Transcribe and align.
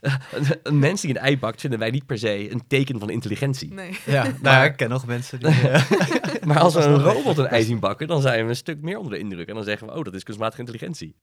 een, 0.62 0.78
mens 0.78 1.00
die 1.00 1.10
een 1.10 1.16
ei 1.16 1.38
bakt, 1.38 1.60
vinden 1.60 1.78
wij 1.78 1.90
niet 1.90 2.06
per 2.06 2.18
se 2.18 2.50
een 2.50 2.62
teken 2.66 2.98
van 2.98 3.10
intelligentie. 3.10 3.74
Nee. 3.74 3.98
Ja, 4.06 4.22
nou, 4.22 4.34
ja, 4.42 4.64
ik 4.64 4.76
ken 4.76 4.88
nog 4.88 5.06
mensen 5.06 5.38
die... 5.38 5.48
eh, 5.70 5.90
Maar 6.46 6.58
als 6.58 6.74
we 6.74 6.80
een 6.80 7.00
robot 7.00 7.38
een 7.38 7.46
ei 7.46 7.64
zien 7.64 7.78
bakken, 7.78 8.06
dan 8.06 8.20
zijn 8.20 8.42
we 8.44 8.48
een 8.48 8.56
stuk 8.56 8.80
meer 8.82 8.98
onder 8.98 9.12
de 9.12 9.18
indruk. 9.18 9.48
En 9.48 9.54
dan 9.54 9.64
zeggen 9.64 9.86
we, 9.86 9.94
oh, 9.94 10.04
dat 10.04 10.14
is 10.14 10.22
kunstmatige 10.22 10.60
intelligentie. 10.60 11.16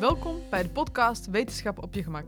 Welkom 0.00 0.36
bij 0.50 0.62
de 0.62 0.68
podcast 0.68 1.26
Wetenschap 1.30 1.82
op 1.82 1.94
je 1.94 2.02
gemak. 2.02 2.24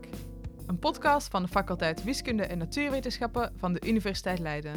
Een 0.69 0.79
podcast 0.79 1.27
van 1.27 1.41
de 1.41 1.47
faculteit 1.47 2.03
Wiskunde 2.03 2.43
en 2.43 2.57
Natuurwetenschappen 2.57 3.53
van 3.57 3.73
de 3.73 3.87
Universiteit 3.87 4.39
Leiden. 4.39 4.73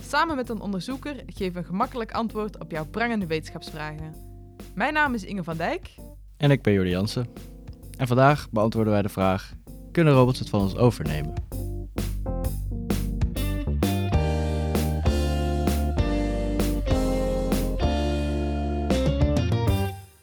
Samen 0.00 0.36
met 0.36 0.48
een 0.48 0.60
onderzoeker 0.60 1.22
geven 1.26 1.52
we 1.52 1.58
een 1.58 1.64
gemakkelijk 1.64 2.12
antwoord 2.12 2.58
op 2.58 2.70
jouw 2.70 2.86
prangende 2.86 3.26
wetenschapsvragen. 3.26 4.14
Mijn 4.74 4.92
naam 4.92 5.14
is 5.14 5.24
Inge 5.24 5.44
van 5.44 5.56
Dijk. 5.56 5.94
En 6.36 6.50
ik 6.50 6.62
ben 6.62 6.72
Jordi 6.72 6.90
Jansen. 6.90 7.26
En 7.96 8.06
vandaag 8.06 8.50
beantwoorden 8.50 8.92
wij 8.92 9.02
de 9.02 9.08
vraag... 9.08 9.52
Kunnen 9.92 10.14
robots 10.14 10.38
het 10.38 10.48
van 10.48 10.60
ons 10.60 10.76
overnemen? 10.76 11.34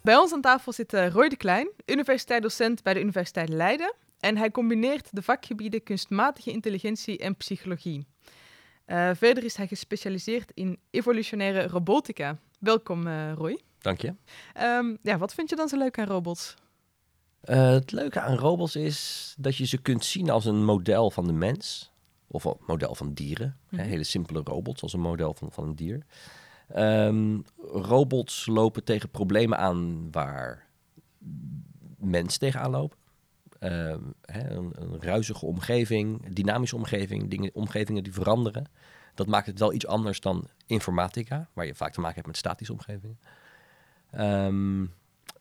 Bij 0.01 0.15
ons 0.15 0.33
aan 0.33 0.41
tafel 0.41 0.73
zit 0.73 0.93
eh, 0.93 1.09
Roy 1.09 1.29
de 1.29 1.37
Klein, 1.37 1.69
universiteitsdocent 1.85 2.83
bij 2.83 2.93
de 2.93 3.01
Universiteit 3.01 3.49
Leiden. 3.49 3.93
En 4.19 4.37
hij 4.37 4.51
combineert 4.51 5.09
de 5.11 5.21
vakgebieden 5.21 5.83
kunstmatige 5.83 6.51
intelligentie 6.51 7.17
en 7.17 7.35
psychologie. 7.35 8.05
Eh, 8.85 9.09
verder 9.15 9.43
is 9.43 9.55
hij 9.55 9.67
gespecialiseerd 9.67 10.51
in 10.53 10.79
evolutionaire 10.89 11.67
robotica. 11.67 12.37
Welkom, 12.59 13.07
eh, 13.07 13.33
Roy. 13.33 13.59
Dank 13.79 14.01
je. 14.01 14.13
Ehm, 14.53 14.95
ja, 15.01 15.17
wat 15.17 15.33
vind 15.33 15.49
je 15.49 15.55
dan 15.55 15.67
zo 15.67 15.77
leuk 15.77 15.99
aan 15.99 16.07
robots? 16.07 16.55
Eh, 17.41 17.69
het 17.69 17.91
leuke 17.91 18.19
aan 18.21 18.37
robots 18.37 18.75
is 18.75 19.33
dat 19.37 19.55
je 19.55 19.65
ze 19.65 19.77
kunt 19.77 20.05
zien 20.05 20.29
als 20.29 20.45
een 20.45 20.65
model 20.65 21.11
van 21.11 21.27
de 21.27 21.33
mens. 21.33 21.91
Of 22.27 22.43
een 22.43 22.55
model 22.67 22.95
van 22.95 23.13
dieren. 23.13 23.57
hè, 23.69 23.77
Mhm. 23.77 23.87
hele 23.87 24.03
simpele 24.03 24.41
robots 24.43 24.81
als 24.81 24.93
een 24.93 24.99
model 24.99 25.33
van, 25.33 25.51
van 25.51 25.63
een 25.67 25.75
dier. 25.75 26.05
Ehm, 26.67 27.39
robots 27.71 28.45
lopen 28.45 28.83
tegen 28.83 29.09
problemen 29.09 29.57
aan 29.57 30.07
waar 30.11 30.67
mensen 31.97 32.39
tegenaan 32.39 32.71
lopen. 32.71 32.96
Ehm, 33.59 34.01
hè, 34.21 34.49
een, 34.49 34.73
een 34.75 35.01
ruizige 35.01 35.45
omgeving, 35.45 36.33
dynamische 36.33 36.75
omgeving, 36.75 37.29
dingen, 37.29 37.51
omgevingen 37.53 38.03
die 38.03 38.13
veranderen. 38.13 38.65
Dat 39.13 39.27
maakt 39.27 39.47
het 39.47 39.59
wel 39.59 39.73
iets 39.73 39.87
anders 39.87 40.19
dan 40.19 40.47
informatica, 40.65 41.49
waar 41.53 41.65
je 41.65 41.75
vaak 41.75 41.93
te 41.93 41.99
maken 41.99 42.15
hebt 42.15 42.27
met 42.27 42.37
statische 42.37 42.73
omgevingen. 42.73 43.19
Ehm, 44.11 44.85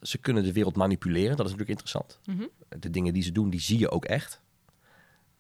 ze 0.03 0.19
kunnen 0.19 0.43
de 0.43 0.53
wereld 0.53 0.77
manipuleren, 0.77 1.37
dat 1.37 1.47
is 1.47 1.53
natuurlijk 1.53 1.81
interessant. 1.81 2.19
Mhm. 2.25 2.47
De 2.81 2.91
dingen 2.91 3.13
die 3.13 3.23
ze 3.23 3.33
doen, 3.33 3.51
die 3.51 3.61
zie 3.61 3.79
je 3.79 3.91
ook 3.91 4.05
echt. 4.05 4.41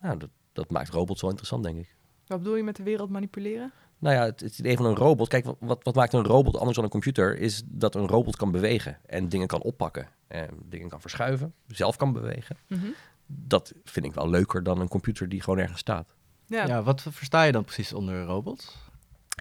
Nou, 0.00 0.18
dat, 0.18 0.30
dat 0.52 0.70
maakt 0.70 0.88
robots 0.88 1.20
wel 1.20 1.30
interessant, 1.30 1.64
denk 1.64 1.78
ik. 1.78 1.94
Wat 2.26 2.38
bedoel 2.38 2.56
je 2.56 2.62
met 2.62 2.76
de 2.76 2.82
wereld 2.82 3.10
manipuleren? 3.10 3.72
Nou 3.98 4.14
ja, 4.14 4.24
het, 4.24 4.40
het 4.40 4.58
idee 4.58 4.76
van 4.76 4.86
een 4.86 4.94
robot. 4.96 5.28
Kijk, 5.28 5.46
wat- 5.58 5.82
wat, 5.82 5.94
maakt 5.94 6.12
een 6.12 6.24
robot 6.24 6.56
anders 6.56 6.74
dan 6.74 6.84
een 6.84 6.90
computer? 6.90 7.38
Is 7.38 7.62
dat 7.64 7.94
een 7.94 8.06
robot 8.06 8.36
kan 8.36 8.50
bewegen 8.50 8.98
en 9.06 9.28
dingen 9.28 9.46
kan 9.46 9.62
oppakken. 9.62 10.08
En 10.28 10.48
dingen 10.68 10.88
kan 10.88 11.00
verschuiven, 11.00 11.54
zelf 11.66 11.96
kan 11.96 12.12
bewegen. 12.12 12.56
Mhm. 12.68 12.86
Dat 13.26 13.72
vind 13.84 14.06
ik 14.06 14.14
wel 14.14 14.30
leuker 14.30 14.62
dan 14.62 14.80
een 14.80 14.88
computer 14.88 15.28
die 15.28 15.42
gewoon 15.42 15.58
ergens 15.58 15.80
staat. 15.80 16.14
Ja. 16.46 16.66
Ja. 16.66 16.82
wat 16.82 17.02
versta 17.10 17.42
je 17.42 17.52
dan 17.52 17.64
precies 17.64 17.92
onder 17.92 18.24
robots? 18.24 18.76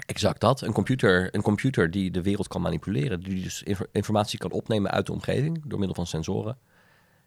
Exact 0.06 0.42
dat. 0.42 0.62
Een 0.62 0.74
computer, 0.74 1.36
een 1.36 1.42
computer 1.42 1.92
die 1.92 2.12
de 2.12 2.22
wereld 2.22 2.48
kan 2.48 2.62
manipuleren. 2.62 3.20
Die 3.20 3.44
dus 3.44 3.64
infor- 3.64 3.88
informatie 3.92 4.40
kan 4.40 4.52
opnemen 4.52 4.92
uit 4.92 5.06
de 5.06 5.12
omgeving 5.12 5.62
door 5.66 5.78
middel 5.80 5.96
van 5.96 6.08
sensoren. 6.08 6.58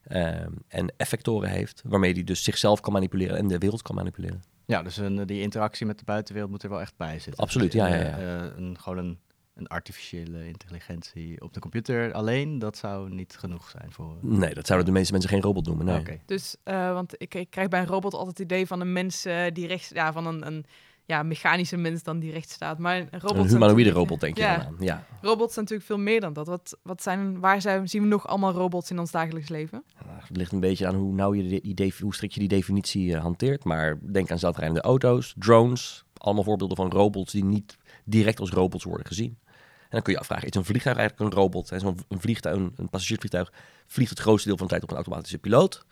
ehm, 0.02 0.52
en 0.68 0.92
effectoren 0.96 1.48
heeft, 1.50 1.82
waarmee 1.86 2.14
die 2.14 2.24
dus 2.24 2.42
zichzelf 2.44 2.80
kan 2.80 2.92
manipuleren 2.92 3.36
en 3.36 3.48
de 3.48 3.58
wereld 3.58 3.82
kan 3.82 3.94
manipuleren. 3.94 4.42
Ja, 4.68 4.82
dus 4.82 4.96
een, 4.96 5.26
die 5.26 5.40
interactie 5.40 5.86
met 5.86 5.98
de 5.98 6.04
buitenwereld 6.04 6.50
moet 6.52 6.62
er 6.62 6.68
wel 6.68 6.80
echt 6.80 6.96
bij 6.96 7.18
zitten. 7.18 7.42
Absoluut, 7.42 7.72
ja, 7.72 7.86
ja, 7.86 7.94
ja. 7.94 8.18
Eh, 8.18 8.44
eh, 8.44 8.56
een, 8.56 8.78
gewoon 8.80 8.98
een, 8.98 9.18
een 9.54 9.66
artificiële 9.66 10.46
intelligentie 10.46 11.42
op 11.42 11.52
de 11.52 11.60
computer 11.60 12.12
alleen, 12.12 12.58
dat 12.58 12.76
zou 12.76 13.10
niet 13.10 13.36
genoeg 13.38 13.68
zijn 13.68 13.92
voor... 13.92 14.16
Nee, 14.20 14.54
dat 14.54 14.66
zouden 14.66 14.86
de 14.86 14.92
meeste 14.92 15.12
mensen 15.12 15.30
geen 15.30 15.40
robot 15.40 15.66
noemen. 15.66 15.86
Nee. 15.86 15.98
Oké. 15.98 16.20
Dus, 16.26 16.56
eh, 16.62 16.92
want 16.92 17.14
ik, 17.16 17.34
ik 17.34 17.50
krijg 17.50 17.68
bij 17.68 17.80
een 17.80 17.86
robot 17.86 18.12
altijd 18.12 18.38
het 18.38 18.52
idee 18.52 18.66
van 18.66 18.80
een 18.80 18.92
mens 18.92 19.24
eh, 19.24 19.44
die 19.52 19.66
rechts, 19.66 19.88
ja, 19.88 20.12
van 20.12 20.26
een, 20.26 20.46
een 20.46 20.64
ja, 21.08 21.22
mechanische 21.22 21.76
mens 21.76 22.02
dan 22.02 22.18
die 22.18 22.32
rechts 22.32 22.52
staat. 22.52 22.78
Maar 22.78 22.96
een 22.96 23.08
robot. 23.20 23.36
Een 23.36 23.48
humanoïde 23.48 23.90
robot, 23.90 24.20
denk 24.20 24.36
je 24.36 24.42
Ja. 24.42 24.56
dan 24.56 24.66
aan. 24.66 24.76
Ja. 24.78 25.04
Robots 25.20 25.52
zijn 25.54 25.64
natuurlijk 25.64 25.90
veel 25.90 25.98
meer 26.04 26.20
dan 26.20 26.32
dat. 26.32 26.46
Wat, 26.46 26.78
wat 26.82 27.02
zijn, 27.02 27.40
waar 27.40 27.60
zijn, 27.60 27.88
zien 27.88 28.02
we 28.02 28.08
nog 28.08 28.26
allemaal 28.26 28.52
robots 28.52 28.90
in 28.90 28.98
ons 28.98 29.10
dagelijks 29.10 29.48
leven? 29.48 29.84
Nou, 30.06 30.18
Het 30.26 30.36
ligt 30.36 30.52
een 30.52 30.60
beetje 30.60 30.86
aan 30.86 30.94
hoe, 30.94 31.14
nauw 31.14 31.34
je 31.34 31.60
die 31.60 31.74
defi- 31.74 32.02
hoe 32.02 32.14
strikt 32.14 32.34
je 32.34 32.40
die 32.40 32.48
definitie 32.48 33.14
eh, 33.14 33.20
hanteert. 33.22 33.64
Maar 33.64 33.98
denk 34.12 34.30
aan 34.30 34.38
zelfrijdende 34.38 34.80
auto's, 34.80 35.34
drones. 35.38 36.04
Allemaal 36.16 36.44
voorbeelden 36.44 36.76
van 36.76 36.90
robots 36.90 37.32
die 37.32 37.44
niet 37.44 37.76
direct 38.04 38.40
als 38.40 38.50
robots 38.50 38.84
worden 38.84 39.06
gezien. 39.06 39.38
En 39.80 39.88
dan 39.94 40.02
kun 40.02 40.12
je 40.12 40.18
afvragen, 40.18 40.48
is 40.48 40.54
een 40.54 40.64
vliegtuig 40.64 40.96
eigenlijk 40.96 41.30
een 41.32 41.38
robot? 41.40 41.70
En 41.72 41.80
zo'n 41.80 41.98
een 42.08 42.20
vliegtuig, 42.20 42.56
een, 42.56 42.72
een 42.76 42.88
passagiersvliegtuig 42.88 43.52
vliegt 43.86 44.10
het 44.10 44.18
grootste 44.20 44.48
deel 44.48 44.56
van 44.56 44.66
de 44.66 44.72
tijd 44.72 44.82
op 44.84 44.90
een 44.90 44.96
automatische 44.96 45.38
piloot. 45.38 45.84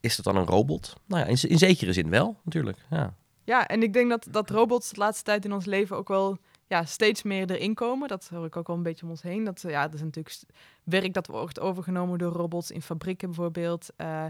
Is 0.00 0.16
dat 0.16 0.24
dan 0.24 0.36
een 0.36 0.46
robot? 0.46 0.94
Nou 1.06 1.20
ja, 1.22 1.26
in, 1.26 1.50
in 1.50 1.58
zekere 1.58 1.92
zin 1.92 2.10
wel, 2.10 2.40
natuurlijk. 2.44 2.78
Ja. 2.90 3.14
Ja, 3.44 3.66
en 3.66 3.82
ik 3.82 3.92
denk 3.92 4.10
dat, 4.10 4.26
dat 4.30 4.50
robots 4.50 4.90
de 4.90 4.98
laatste 4.98 5.24
tijd 5.24 5.44
in 5.44 5.52
ons 5.52 5.64
leven 5.64 5.96
ook 5.96 6.08
wel 6.08 6.38
ja, 6.66 6.84
steeds 6.84 7.22
meer 7.22 7.50
erin 7.50 7.74
komen. 7.74 8.08
Dat 8.08 8.28
hoor 8.28 8.46
ik 8.46 8.56
ook 8.56 8.66
wel 8.66 8.76
een 8.76 8.82
beetje 8.82 9.04
om 9.04 9.10
ons 9.10 9.22
heen. 9.22 9.44
Dat, 9.44 9.60
ja, 9.60 9.82
dat 9.82 9.94
is 9.94 10.02
natuurlijk 10.02 10.36
werk 10.84 11.14
dat 11.14 11.26
wordt 11.26 11.60
overgenomen 11.60 12.18
door 12.18 12.32
robots 12.32 12.70
in 12.70 12.82
fabrieken 12.82 13.28
bijvoorbeeld. 13.28 13.88
Eh, 13.96 14.24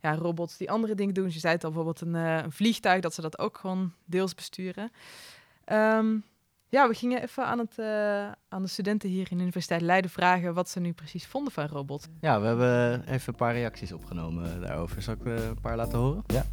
ja, 0.00 0.14
robots 0.14 0.56
die 0.56 0.70
andere 0.70 0.94
dingen 0.94 1.14
doen. 1.14 1.24
Dus 1.24 1.34
je 1.34 1.40
zei 1.40 1.54
het 1.54 1.64
al, 1.64 1.70
bijvoorbeeld 1.70 2.00
een, 2.00 2.14
eh, 2.14 2.44
een 2.44 2.52
vliegtuig, 2.52 3.00
dat 3.00 3.14
ze 3.14 3.20
dat 3.20 3.38
ook 3.38 3.58
gewoon 3.58 3.92
deels 4.04 4.34
besturen. 4.34 4.92
Ehm, 5.64 6.16
ja, 6.68 6.88
we 6.88 6.94
gingen 6.94 7.22
even 7.22 7.46
aan, 7.46 7.58
het, 7.58 7.78
eh, 7.78 8.30
aan 8.48 8.62
de 8.62 8.68
studenten 8.68 9.08
hier 9.08 9.26
in 9.30 9.36
de 9.36 9.42
Universiteit 9.42 9.80
Leiden 9.80 10.10
vragen 10.10 10.54
wat 10.54 10.68
ze 10.68 10.80
nu 10.80 10.92
precies 10.92 11.26
vonden 11.26 11.52
van 11.52 11.66
robots. 11.66 12.06
Ja, 12.20 12.40
we 12.40 12.46
hebben 12.46 13.02
even 13.08 13.28
een 13.28 13.38
paar 13.38 13.54
reacties 13.54 13.92
opgenomen 13.92 14.60
daarover. 14.60 15.02
Zal 15.02 15.14
ik 15.14 15.24
een 15.24 15.60
paar 15.60 15.76
laten 15.76 15.98
horen? 15.98 16.22
Ja. 16.26 16.44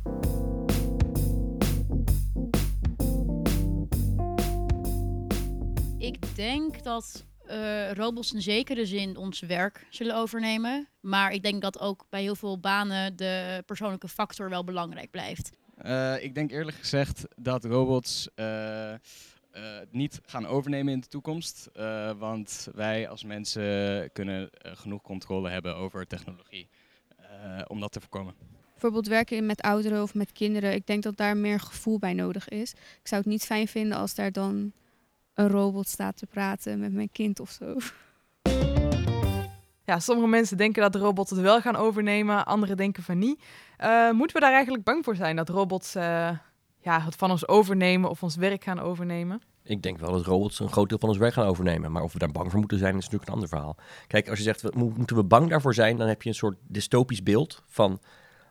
Denk 6.37 6.83
dat 6.83 7.25
eh, 7.45 7.91
robots 7.91 8.33
in 8.33 8.41
zekere 8.41 8.85
zin 8.85 9.17
ons 9.17 9.39
werk 9.39 9.87
zullen 9.89 10.15
overnemen. 10.15 10.87
Maar 10.99 11.31
ik 11.31 11.43
denk 11.43 11.61
dat 11.61 11.79
ook 11.79 12.05
bij 12.09 12.21
heel 12.21 12.35
veel 12.35 12.59
banen 12.59 13.15
de 13.15 13.63
persoonlijke 13.65 14.07
factor 14.07 14.49
wel 14.49 14.63
belangrijk 14.63 15.11
blijft. 15.11 15.49
Eh, 15.77 16.23
ik 16.23 16.35
denk 16.35 16.51
eerlijk 16.51 16.77
gezegd 16.77 17.23
dat 17.35 17.65
robots 17.65 18.27
eh, 18.35 18.93
eh, 18.93 18.99
niet 19.91 20.21
gaan 20.25 20.45
overnemen 20.47 20.93
in 20.93 20.99
de 20.99 21.07
toekomst. 21.07 21.69
eh, 21.73 22.11
want 22.17 22.67
wij 22.75 23.09
als 23.09 23.23
mensen 23.23 24.09
kunnen 24.13 24.49
genoeg 24.61 25.01
controle 25.01 25.49
hebben 25.49 25.75
over 25.75 26.07
technologie 26.07 26.69
eh, 27.17 27.61
om 27.67 27.79
dat 27.79 27.91
te 27.91 27.99
voorkomen. 27.99 28.33
bijvoorbeeld 28.71 29.07
werken 29.07 29.45
met 29.45 29.61
ouderen 29.61 30.01
of 30.01 30.13
met 30.13 30.31
kinderen, 30.31 30.73
ik 30.73 30.87
denk 30.87 31.03
dat 31.03 31.17
daar 31.17 31.37
meer 31.37 31.59
gevoel 31.59 31.99
bij 31.99 32.13
nodig 32.13 32.49
is. 32.49 32.71
Ik 32.71 33.07
zou 33.07 33.21
het 33.21 33.29
niet 33.29 33.43
fijn 33.45 33.67
vinden 33.67 33.97
als 33.97 34.15
daar 34.15 34.31
dan 34.31 34.71
een 35.37 35.49
robot 35.49 35.87
staat 35.87 36.17
te 36.17 36.25
praten 36.25 36.79
met 36.79 36.93
mijn 36.93 37.11
kind 37.11 37.39
of 37.39 37.49
zo. 37.49 37.75
Ja, 39.83 39.99
sommige 39.99 40.27
mensen 40.27 40.57
denken 40.57 40.81
dat 40.81 40.93
de 40.93 40.99
robots 40.99 41.29
het 41.29 41.39
wel 41.39 41.61
gaan 41.61 41.75
overnemen, 41.75 42.45
anderen 42.45 42.77
denken 42.77 43.03
van 43.03 43.17
niet. 43.17 43.43
Eh, 43.77 44.11
moeten 44.11 44.35
we 44.35 44.41
daar 44.41 44.53
eigenlijk 44.53 44.83
bang 44.83 45.03
voor 45.03 45.15
zijn 45.15 45.35
dat 45.35 45.49
robots 45.49 45.95
eh, 45.95 46.29
ja, 46.81 47.01
het 47.01 47.15
van 47.15 47.31
ons 47.31 47.47
overnemen 47.47 48.09
of 48.09 48.23
ons 48.23 48.35
werk 48.35 48.63
gaan 48.63 48.79
overnemen? 48.79 49.41
Ik 49.63 49.81
denk 49.81 49.97
wel 49.97 50.11
dat 50.11 50.25
robots 50.25 50.59
een 50.59 50.71
groot 50.71 50.89
deel 50.89 50.99
van 50.99 51.09
ons 51.09 51.17
werk 51.17 51.33
gaan 51.33 51.47
overnemen. 51.47 51.91
Maar 51.91 52.03
of 52.03 52.13
we 52.13 52.19
daar 52.19 52.31
bang 52.31 52.51
voor 52.51 52.59
moeten 52.59 52.77
zijn, 52.77 52.97
is 52.97 53.03
natuurlijk 53.03 53.27
een 53.27 53.33
ander 53.33 53.49
verhaal. 53.49 53.75
Kijk, 54.07 54.29
als 54.29 54.37
je 54.37 54.43
zegt, 54.43 54.75
moeten 54.75 55.15
we 55.15 55.23
bang 55.23 55.49
daarvoor 55.49 55.73
zijn, 55.73 55.97
dan 55.97 56.07
heb 56.07 56.21
je 56.21 56.29
een 56.29 56.35
soort 56.35 56.57
dystopisch 56.67 57.23
beeld 57.23 57.63
van... 57.67 57.99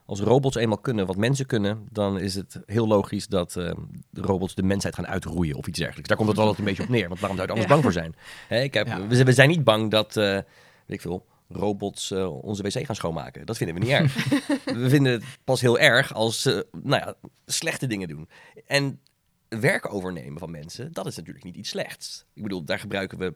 Als 0.07 0.19
robots 0.19 0.55
eenmaal 0.55 0.77
kunnen 0.77 1.05
wat 1.05 1.15
mensen 1.15 1.45
kunnen, 1.45 1.87
dan 1.91 2.19
is 2.19 2.35
het 2.35 2.59
heel 2.65 2.87
logisch 2.87 3.27
dat 3.27 3.55
eh, 3.55 3.71
de 4.09 4.21
robots 4.21 4.55
de 4.55 4.63
mensheid 4.63 4.95
gaan 4.95 5.07
uitroeien 5.07 5.55
of 5.55 5.67
iets 5.67 5.77
dergelijks. 5.77 6.07
Daar 6.07 6.17
komt 6.17 6.29
het 6.29 6.37
altijd 6.39 6.57
een 6.59 6.65
beetje 6.65 6.83
op 6.83 6.89
neer, 6.89 7.07
want 7.07 7.19
waarom 7.19 7.37
zou 7.37 7.47
je 7.49 7.53
er 7.53 7.59
anders 7.59 7.67
Ja. 7.67 7.73
bang 7.73 7.83
voor 7.83 7.91
zijn? 7.91 8.15
Hè, 8.47 8.61
ik 8.63 8.73
heb, 8.73 8.87
Ja. 8.87 9.07
we, 9.07 9.23
we 9.23 9.33
zijn 9.33 9.49
niet 9.49 9.63
bang 9.63 9.91
dat, 9.91 10.17
eh, 10.17 10.23
weet 10.23 10.43
ik 10.87 11.01
veel, 11.01 11.25
robots 11.49 12.11
eh, 12.11 12.43
onze 12.43 12.63
wc 12.63 12.85
gaan 12.85 12.95
schoonmaken. 12.95 13.45
Dat 13.45 13.57
vinden 13.57 13.75
we 13.75 13.81
niet 13.81 13.91
erg. 13.91 14.25
we 14.83 14.89
vinden 14.89 15.11
het 15.11 15.23
pas 15.43 15.61
heel 15.61 15.79
erg 15.79 16.13
als 16.13 16.41
ze 16.41 16.67
nou 16.83 17.01
ja, 17.05 17.15
slechte 17.45 17.87
dingen 17.87 18.07
doen. 18.07 18.29
En 18.67 18.99
werk 19.47 19.93
overnemen 19.93 20.39
van 20.39 20.51
mensen, 20.51 20.93
dat 20.93 21.05
is 21.05 21.15
natuurlijk 21.15 21.45
niet 21.45 21.55
iets 21.55 21.69
slechts. 21.69 22.25
Ik 22.33 22.43
bedoel, 22.43 22.63
daar 22.63 22.79
gebruiken 22.79 23.17
we 23.17 23.33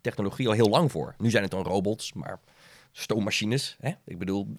technologie 0.00 0.46
al 0.48 0.52
heel 0.54 0.68
lang 0.68 0.90
voor. 0.90 1.14
Nu 1.18 1.30
zijn 1.30 1.42
het 1.42 1.52
dan 1.52 1.62
robots, 1.62 2.12
maar 2.12 2.40
stoommachines. 2.92 3.76
Hè? 3.80 3.90
Ik 4.04 4.18
bedoel, 4.18 4.54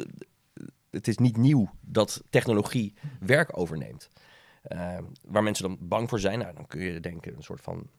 het 0.93 1.07
is 1.07 1.17
niet 1.17 1.37
nieuw 1.37 1.69
dat 1.81 2.23
technologie 2.29 2.93
werk 3.19 3.57
overneemt. 3.57 4.09
Eh, 4.61 4.97
waar 5.21 5.43
mensen 5.43 5.67
dan 5.67 5.77
bang 5.87 6.09
voor 6.09 6.19
zijn, 6.19 6.39
nou, 6.39 6.53
dan 6.53 6.67
kun 6.67 6.81
je 6.81 6.99
denken 6.99 7.35
een 7.35 7.43
soort 7.43 7.61
van 7.61 7.89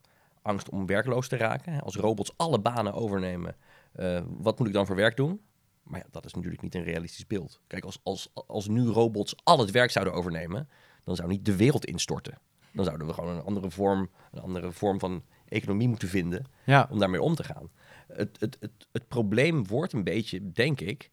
angst 0.42 0.68
om 0.68 0.86
werkloos 0.86 1.28
te 1.28 1.36
raken. 1.36 1.80
Als 1.80 1.96
robots 1.96 2.32
alle 2.36 2.60
banen 2.60 2.92
overnemen, 2.92 3.56
eh, 3.92 4.22
wat 4.26 4.58
moet 4.58 4.68
ik 4.68 4.74
dan 4.74 4.86
voor 4.86 4.96
werk 4.96 5.16
doen? 5.16 5.40
Maar 5.82 6.00
ja, 6.00 6.06
dat 6.10 6.24
is 6.24 6.34
natuurlijk 6.34 6.62
niet 6.62 6.74
een 6.74 6.82
realistisch 6.82 7.26
beeld. 7.26 7.60
Kijk, 7.66 7.84
als, 7.84 8.00
als, 8.02 8.30
als 8.46 8.68
nu 8.68 8.86
robots 8.86 9.36
al 9.44 9.58
het 9.58 9.70
werk 9.70 9.90
zouden 9.90 10.14
overnemen, 10.14 10.68
dan 11.04 11.16
zou 11.16 11.28
niet 11.28 11.44
de 11.44 11.56
wereld 11.56 11.84
instorten. 11.84 12.38
Dan 12.72 12.84
zouden 12.84 13.06
we 13.06 13.12
gewoon 13.12 13.36
een 13.36 13.42
andere 13.42 13.70
vorm, 13.70 14.10
een 14.32 14.40
andere 14.40 14.72
vorm 14.72 14.98
van 14.98 15.24
economie 15.48 15.88
moeten 15.88 16.08
vinden 16.08 16.44
Ja, 16.64 16.88
om 16.90 16.98
daarmee 16.98 17.22
om 17.22 17.34
te 17.34 17.44
gaan. 17.44 17.70
Het, 18.06 18.40
het, 18.40 18.56
het, 18.60 18.86
het 18.92 19.08
probleem 19.08 19.66
wordt 19.66 19.92
een 19.92 20.04
beetje, 20.04 20.52
denk 20.52 20.80
ik, 20.80 21.10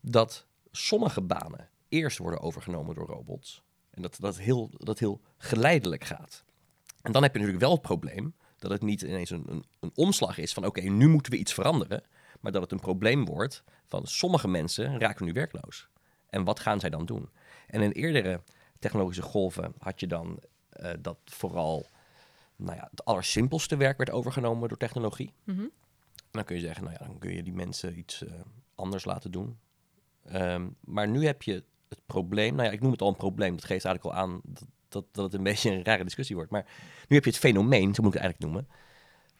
dat 0.00 0.46
sommige 0.78 1.20
banen 1.20 1.68
eerst 1.88 2.18
worden 2.18 2.40
overgenomen 2.40 2.94
door 2.94 3.06
robots. 3.06 3.62
En 3.90 4.02
dat 4.02 4.16
dat 4.20 4.38
heel, 4.38 4.70
dat 4.72 4.98
heel 4.98 5.20
geleidelijk 5.36 6.04
gaat. 6.04 6.44
En 7.02 7.12
dan 7.12 7.22
heb 7.22 7.32
je 7.32 7.38
natuurlijk 7.38 7.64
wel 7.64 7.74
het 7.74 7.82
probleem 7.82 8.34
dat 8.58 8.70
het 8.70 8.82
niet 8.82 9.02
ineens 9.02 9.30
een, 9.30 9.44
een, 9.46 9.64
een 9.80 9.92
omslag 9.94 10.38
is 10.38 10.52
van 10.52 10.64
oké, 10.64 10.80
nu 10.80 11.08
moeten 11.08 11.32
we 11.32 11.38
iets 11.38 11.54
veranderen. 11.54 12.02
Maar 12.40 12.52
dat 12.52 12.62
het 12.62 12.72
een 12.72 12.80
probleem 12.80 13.24
wordt 13.24 13.62
van 13.86 14.06
sommige 14.06 14.48
mensen 14.48 14.98
raken 14.98 15.24
nu 15.24 15.32
werkloos. 15.32 15.88
En 16.26 16.44
wat 16.44 16.60
gaan 16.60 16.80
zij 16.80 16.90
dan 16.90 17.06
doen? 17.06 17.30
En 17.66 17.82
in 17.82 17.90
eerdere 17.90 18.42
technologische 18.78 19.22
golven 19.22 19.74
had 19.78 20.00
je 20.00 20.06
dan 20.06 20.38
eh, 20.68 20.92
dat 21.00 21.18
vooral 21.24 21.86
nou 22.56 22.76
ja, 22.76 22.88
het 22.90 23.04
allersimpelste 23.04 23.76
werk 23.76 23.96
werd 23.96 24.10
overgenomen 24.10 24.68
door 24.68 24.78
technologie. 24.78 25.32
Mhm. 25.44 25.66
Dan 26.30 26.44
kun 26.44 26.56
je 26.56 26.62
zeggen, 26.62 26.84
nou 26.84 26.96
ja, 27.00 27.06
dan 27.06 27.18
kun 27.18 27.34
je 27.34 27.42
die 27.42 27.52
mensen 27.52 27.98
iets 27.98 28.24
eh, 28.24 28.32
anders 28.74 29.04
laten 29.04 29.30
doen. 29.30 29.58
Ehm, 30.28 30.66
maar 30.80 31.08
nu 31.08 31.26
heb 31.26 31.42
je 31.42 31.52
het 31.88 32.00
probleem, 32.06 32.54
nou 32.54 32.66
ja, 32.66 32.72
ik 32.74 32.80
noem 32.80 32.90
het 32.92 33.02
al 33.02 33.08
een 33.08 33.16
probleem, 33.16 33.50
dat 33.56 33.64
geeft 33.64 33.84
eigenlijk 33.84 34.16
al 34.16 34.22
aan 34.22 34.40
dat, 34.44 34.66
dat, 34.88 35.04
dat 35.12 35.24
het 35.24 35.34
een 35.34 35.42
beetje 35.50 35.70
een 35.70 35.84
rare 35.84 36.04
discussie 36.04 36.36
wordt. 36.36 36.50
Maar 36.50 36.66
nu 37.08 37.16
heb 37.16 37.24
je 37.24 37.30
het 37.30 37.38
fenomeen, 37.38 37.94
zo 37.94 38.02
moet 38.02 38.14
ik 38.14 38.20
het 38.20 38.22
eigenlijk 38.22 38.40
noemen, 38.52 38.68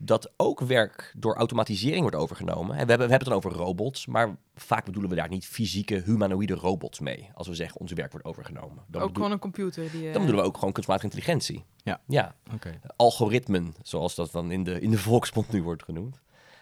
dat 0.00 0.32
ook 0.36 0.60
werk 0.60 1.12
door 1.16 1.34
automatisering 1.36 2.00
wordt 2.00 2.16
overgenomen. 2.16 2.76
En 2.76 2.84
we 2.84 2.88
hebben, 2.90 3.06
we 3.06 3.12
hebben 3.12 3.32
het 3.32 3.42
dan 3.44 3.52
over 3.52 3.64
robots, 3.66 4.06
maar 4.06 4.36
vaak 4.54 4.84
bedoelen 4.84 5.10
we 5.10 5.16
daar 5.16 5.28
niet 5.28 5.46
fysieke 5.46 6.02
humanoïde 6.04 6.54
robots 6.54 7.00
mee. 7.00 7.30
Als 7.34 7.48
we 7.48 7.54
zeggen, 7.54 7.80
ons 7.80 7.92
werk 7.92 8.10
wordt 8.10 8.26
overgenomen. 8.26 8.76
Dan, 8.76 8.82
Ook 8.86 8.92
bedoel- 8.92 9.14
gewoon 9.14 9.30
een 9.30 9.38
computer 9.38 9.90
die... 9.90 10.06
eh, 10.06 10.12
dan 10.12 10.20
bedoelen 10.22 10.42
we 10.42 10.48
ook 10.50 10.58
gewoon 10.58 10.72
kunstmatige 10.72 11.06
intelligentie. 11.06 11.64
Ja. 11.82 12.00
ja 12.06 12.34
oké. 12.54 12.80
algoritmen, 12.96 13.74
zoals 13.82 14.14
dat 14.14 14.32
dan 14.32 14.50
in 14.50 14.64
de, 14.64 14.80
in 14.80 14.90
de 14.90 14.98
volksmond 14.98 15.52
nu 15.52 15.62
wordt 15.62 15.82
genoemd. 15.82 16.20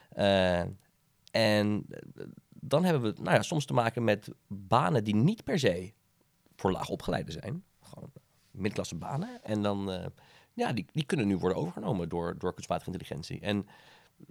Eh, 0.08 0.60
en 1.30 1.86
eh, 1.90 2.24
dan 2.60 2.84
hebben 2.84 3.14
we 3.14 3.22
nou 3.22 3.36
ja, 3.36 3.42
soms 3.42 3.64
te 3.64 3.72
maken 3.72 4.04
met 4.04 4.28
banen 4.46 5.04
die 5.04 5.14
niet 5.14 5.44
per 5.44 5.58
se 5.58 5.92
voor 6.56 6.72
laag 6.72 6.88
opgeleide 6.88 7.32
zijn. 7.32 7.64
Gewoon 7.80 8.10
middenklasse 8.50 8.94
banen. 8.94 9.28
En 9.42 9.62
dan, 9.62 9.92
eh, 9.92 10.06
ja, 10.52 10.72
die, 10.72 10.86
die 10.92 11.04
kunnen 11.04 11.26
nu 11.26 11.36
worden 11.36 11.58
overgenomen 11.58 12.08
door, 12.08 12.34
door 12.38 12.54
kunstmatige 12.54 12.90
intelligentie. 12.90 13.40
En 13.40 13.66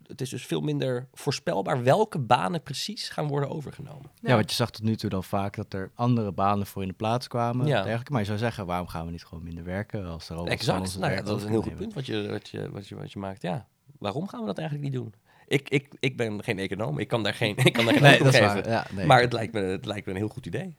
het 0.04 0.22
is 0.22 0.30
dus 0.30 0.46
veel 0.46 0.62
minder 0.62 1.08
voorspelbaar 1.14 1.84
welke 1.84 2.20
banen 2.20 2.64
precies 2.64 3.10
gaan 3.10 3.28
worden 3.28 3.50
overgenomen. 3.50 4.12
Ja. 4.22 4.36
want 4.36 4.50
je 4.50 4.56
zag 4.56 4.72
tot 4.72 4.84
nu 4.84 4.96
toe 4.96 5.10
dan 5.10 5.24
vaak 5.24 5.56
dat 5.56 5.74
er 5.74 5.92
andere 5.96 6.32
banen 6.32 6.68
voor 6.68 6.82
in 6.82 6.88
de 6.88 6.94
plaats 6.94 7.28
kwamen. 7.28 7.68
Ja. 7.68 7.82
Dergelijke. 7.82 8.12
Maar 8.12 8.22
je 8.22 8.28
zou 8.28 8.38
zeggen, 8.38 8.66
waarom 8.66 8.88
gaan 8.88 9.06
we 9.06 9.12
niet 9.12 9.26
gewoon 9.26 9.44
minder 9.44 9.64
werken 9.64 10.06
als 10.06 10.26
van 10.26 10.38
ons 10.38 10.50
Exact. 10.50 11.00
Nou 11.00 11.12
ja, 11.14 11.22
dat 11.22 11.38
is 11.38 11.44
een 11.44 11.50
heel 11.50 11.62
goed 11.62 11.76
punt 11.76 11.94
wat 11.94 12.06
je, 12.06 12.30
wat, 12.30 12.50
je, 12.50 12.72
wat, 12.72 12.88
je, 12.88 12.96
wat 12.96 13.12
je 13.12 13.20
maakt. 13.20 13.42
Ja, 13.42 13.68
waarom 14.00 14.28
gaan 14.28 14.40
we 14.40 14.46
dat 14.46 14.58
eigenlijk 14.58 14.90
niet 14.90 15.02
doen? 15.02 15.14
Ik, 15.48 15.70
ik, 15.70 15.88
ik 16.00 16.18
ben 16.18 16.44
geen 16.44 16.60
econoom. 16.60 17.00
Ik 17.00 17.08
kan 17.08 17.24
daar 17.24 17.34
geen, 17.34 17.56
ik 17.64 17.74
kan 17.74 17.86
daar 17.86 17.94
geen 17.94 18.04
Nee, 18.04 18.18
dat 18.18 18.28
is 18.34 18.40
geven. 18.40 18.54
waar. 18.56 18.70
Ja, 18.70 18.86
nee. 18.92 19.06
Maar 19.06 19.22
het 19.22 19.34
lijkt, 19.34 19.54
me, 19.54 19.60
het 19.60 19.86
lijkt 19.86 20.06
me 20.06 20.12
een 20.12 20.18
heel 20.18 20.28
goed 20.28 20.46
idee. 20.46 20.76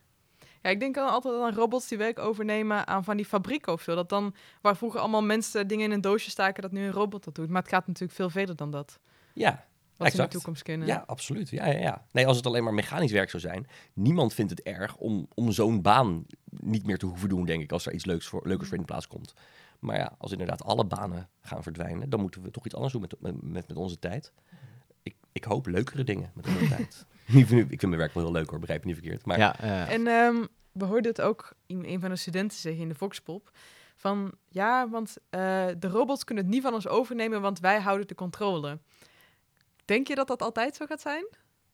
Ja, 0.63 0.71
ik 0.71 0.81
denk 0.81 0.95
dan 0.95 1.09
altijd 1.09 1.35
aan 1.43 1.55
robots 1.55 1.89
die 1.89 1.99
werk 1.99 2.19
overnemen 2.19 2.87
aan 2.87 3.05
van 3.05 3.17
die 3.17 3.27
fabrieken 3.27 3.73
of 3.73 3.83
zo. 3.83 3.95
Dat 3.95 4.09
dan, 4.09 4.35
waar 4.61 4.77
vroeger 4.77 5.01
allemaal 5.01 5.23
mensen 5.23 5.69
dingen 5.69 5.85
in 5.85 5.91
een 5.93 6.01
doosje 6.01 6.31
staken, 6.31 6.63
dat 6.63 6.73
nu 6.73 6.85
een 6.85 6.93
robot 6.93 7.25
dat 7.25 7.35
doet. 7.35 7.49
Maar 7.49 7.63
het 7.63 7.71
gaat 7.71 7.87
natuurlijk 7.87 8.15
veel 8.15 8.31
verder 8.31 8.57
dan 8.57 8.71
dat. 8.71 8.99
Ja, 9.35 9.51
Wat 9.51 9.59
ze 9.59 9.65
in 9.97 10.05
de 10.05 10.05
Exact. 10.05 10.31
toekomst 10.31 10.63
kunnen. 10.63 10.87
ja 10.87 11.05
absoluut. 11.07 11.49
Ja, 11.51 11.67
ja, 11.67 11.79
ja. 11.79 12.05
Nee, 12.13 12.27
als 12.27 12.37
het 12.37 12.47
alleen 12.47 12.65
maar 12.65 12.75
mechanisch 12.75 13.13
werk 13.13 13.31
zou 13.31 13.43
zijn, 13.43 13.67
niemand 13.93 14.35
vindt 14.35 14.51
het 14.51 14.63
erg 14.63 14.97
om, 14.97 15.29
om 15.35 15.53
zo'n 15.53 15.83
baan 15.83 16.27
niet 16.51 16.87
meer 16.87 16.99
te 16.99 17.07
hoeven 17.07 17.29
doen, 17.29 17.45
denk 17.45 17.63
ik, 17.63 17.73
als 17.73 17.87
er 17.87 17.93
iets 17.93 18.05
leuks 18.05 18.27
voor, 18.27 18.41
leukers 18.47 18.69
voor 18.69 18.77
in 18.79 18.85
de 18.87 18.93
plaats 18.93 19.07
komt. 19.07 19.35
Maar 19.81 19.97
ja, 19.97 20.15
als 20.19 20.33
inderdaad 20.33 20.65
alle 20.65 20.85
banen 20.85 21.29
gaan 21.41 21.63
verdwijnen, 21.63 22.11
dan 22.11 22.21
moeten 22.21 22.43
we 22.43 22.51
toch 22.51 22.65
iets 22.65 22.75
anders 22.75 22.93
doen 22.93 23.07
met, 23.21 23.43
met, 23.43 23.69
met, 23.69 23.77
onze 23.77 23.99
tijd. 23.99 24.33
Ik, 25.03 25.17
ik 25.33 25.45
hoop 25.45 25.67
leukere 25.67 26.05
dingen 26.05 26.31
met 26.35 26.47
onze 26.47 26.69
tijd. 26.69 27.07
Niet 27.27 27.47
van 27.47 27.57
nu- 27.57 27.63
ik 27.63 27.69
vind 27.69 27.83
mijn 27.83 27.97
werk 27.97 28.15
wel 28.15 28.23
heel 28.23 28.33
leuk 28.33 28.51
hoor, 28.51 28.59
begrijp 28.59 28.81
me 28.81 28.87
niet 28.87 28.97
verkeerd. 28.97 29.27
Maar 29.27 29.39
ja. 29.39 29.59
En 29.89 30.07
ehm, 30.07 30.45
we 30.73 30.85
hoorden 30.85 31.11
het 31.11 31.21
ook 31.21 31.53
in 31.67 31.85
een 31.85 32.01
van 32.01 32.11
de 32.11 32.17
studenten 32.17 32.59
zeggen 32.59 32.83
in 32.83 32.89
de 32.89 32.95
Voxpop. 32.95 33.51
Van 33.97 34.33
ja, 34.49 34.89
want 34.89 35.17
eh, 35.31 35.67
de 35.79 35.89
robots 35.89 36.25
kunnen 36.25 36.45
het 36.45 36.53
niet 36.53 36.63
van 36.63 36.75
ons 36.75 36.89
overnemen, 36.89 37.41
want 37.41 37.61
wij 37.61 37.81
houden 37.81 38.07
de 38.07 38.15
controle. 38.15 38.79
Denk 39.85 40.09
je 40.09 40.15
dat 40.15 40.27
dat 40.27 40.43
altijd 40.43 40.77
zo 40.77 40.87
gaat 40.87 41.01
zijn? 41.01 41.27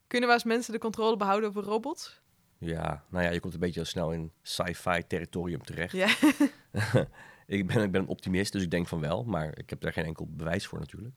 Kunnen 0.07 0.27
wij 0.27 0.37
als 0.37 0.47
mensen 0.47 0.73
de 0.73 0.79
controle 0.79 1.17
behouden 1.17 1.49
over 1.49 1.63
robots? 1.63 2.21
Ja, 2.57 3.03
nou 3.09 3.23
ja, 3.23 3.31
je 3.31 3.39
komt 3.39 3.53
een 3.53 3.59
beetje 3.59 3.79
al 3.79 3.85
snel 3.85 4.11
in 4.11 4.31
sci-fi 4.41 5.07
territorium 5.07 5.63
terecht. 5.63 5.91
Ja. 5.91 6.07
ik, 7.45 7.67
ben, 7.67 7.83
ik 7.83 7.91
ben 7.91 8.01
een 8.01 8.07
optimist, 8.07 8.51
dus 8.51 8.63
ik 8.63 8.71
denk 8.71 8.87
van 8.87 8.99
wel, 8.99 9.23
maar 9.23 9.57
ik 9.57 9.69
heb 9.69 9.81
daar 9.81 9.93
geen 9.93 10.05
enkel 10.05 10.27
bewijs 10.29 10.67
voor 10.67 10.79
natuurlijk. 10.79 11.15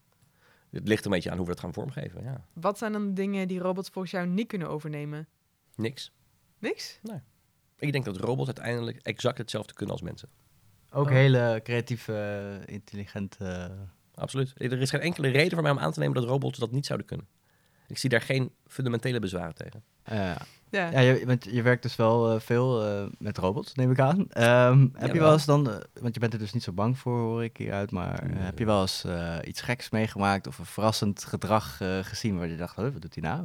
Het 0.70 0.88
ligt 0.88 1.04
een 1.04 1.10
beetje 1.10 1.30
aan 1.30 1.36
hoe 1.36 1.46
we 1.46 1.52
dat 1.52 1.60
gaan 1.60 1.72
vormgeven, 1.72 2.22
ja. 2.22 2.46
Wat 2.52 2.78
zijn 2.78 2.92
dan 2.92 3.14
dingen 3.14 3.48
die 3.48 3.58
robots 3.58 3.88
volgens 3.88 4.12
jou 4.12 4.26
niet 4.26 4.46
kunnen 4.46 4.68
overnemen? 4.68 5.28
Niks. 5.74 6.12
Niks? 6.58 7.00
Ik 7.78 7.92
denk 7.92 8.04
dat 8.04 8.16
robots 8.16 8.46
uiteindelijk 8.46 8.98
exact 9.02 9.38
hetzelfde 9.38 9.74
kunnen 9.74 9.94
als 9.94 10.02
mensen. 10.04 10.28
Ook 10.90 11.06
Oh. 11.06 11.12
hele 11.12 11.60
creatieve, 11.62 12.62
intelligente... 12.64 13.76
Absoluut. 14.14 14.52
Er 14.56 14.80
is 14.80 14.90
geen 14.90 15.00
enkele 15.00 15.28
reden 15.28 15.52
voor 15.52 15.62
mij 15.62 15.70
om 15.70 15.78
aan 15.78 15.92
te 15.92 15.98
nemen 15.98 16.14
dat 16.14 16.24
robots 16.24 16.58
dat 16.58 16.70
niet 16.72 16.86
zouden 16.86 17.06
kunnen. 17.06 17.26
Ik 17.86 17.98
zie 17.98 18.10
daar 18.10 18.20
geen 18.20 18.52
fundamentele 18.66 19.18
bezwaren 19.18 19.54
tegen. 19.54 19.84
eh, 20.02 20.36
Ja. 20.76 20.90
ja, 20.90 21.00
je, 21.00 21.26
want 21.26 21.44
je 21.44 21.62
werkt 21.62 21.82
dus 21.82 21.96
wel 21.96 22.30
eh, 22.34 22.40
veel 22.40 22.84
eh, 22.86 23.04
met 23.18 23.38
robots, 23.38 23.74
neem 23.74 23.90
ik 23.90 24.00
aan. 24.00 24.26
Ehm, 24.30 24.86
heb 24.92 25.12
je 25.14 25.20
wel 25.20 25.32
eens 25.32 25.44
dan, 25.44 25.70
eh, 25.70 25.76
want 26.00 26.14
je 26.14 26.20
bent 26.20 26.32
er 26.32 26.38
dus 26.38 26.52
niet 26.52 26.62
zo 26.62 26.72
bang 26.72 26.98
voor, 26.98 27.18
hoor 27.18 27.44
ik 27.44 27.56
hieruit, 27.56 27.90
maar 27.90 28.24
Nee. 28.26 28.42
heb 28.42 28.58
je 28.58 28.64
wel 28.64 28.80
eens 28.80 29.04
eh, 29.04 29.36
iets 29.44 29.60
geks 29.60 29.90
meegemaakt 29.90 30.46
of 30.46 30.58
een 30.58 30.64
verrassend 30.66 31.24
gedrag 31.24 31.80
eh, 31.80 31.98
gezien 32.02 32.38
waar 32.38 32.48
je 32.48 32.56
dacht, 32.56 32.76
"Huh, 32.76 32.92
wat 32.92 33.02
doet 33.02 33.14
hij 33.14 33.22
nou? 33.30 33.44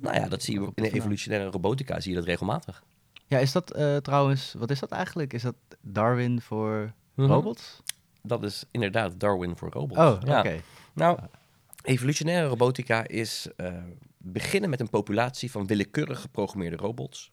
Nou 0.00 0.14
ja, 0.16 0.28
dat 0.28 0.42
zie 0.42 0.54
je 0.54 0.60
in 0.60 0.66
de 0.66 0.72
vandaan? 0.74 0.94
evolutionaire 0.98 1.50
robotica 1.50 2.00
zie 2.00 2.10
je 2.12 2.16
dat 2.18 2.26
regelmatig. 2.26 2.82
Ja, 3.26 3.38
is 3.38 3.52
dat 3.52 3.70
eh, 3.70 3.96
trouwens, 3.96 4.54
wat 4.58 4.70
is 4.70 4.78
dat 4.80 4.90
eigenlijk? 4.90 5.32
Is 5.32 5.42
dat 5.42 5.54
Darwin 5.80 6.40
voor 6.40 6.92
robots? 7.16 7.82
Dat 8.22 8.42
is 8.42 8.64
inderdaad 8.70 9.20
Darwin 9.20 9.56
voor 9.56 9.70
robots. 9.70 10.00
Oh, 10.00 10.20
Ja. 10.28 10.38
oké. 10.38 10.56
Nou, 10.92 11.18
evolutionaire 11.82 12.46
robotica 12.48 13.06
is 13.06 13.46
eh, 13.56 13.72
beginnen 14.18 14.70
met 14.70 14.80
een 14.80 14.90
populatie 14.90 15.50
van 15.50 15.66
willekeurig 15.66 16.20
geprogrammeerde 16.20 16.76
robots. 16.76 17.30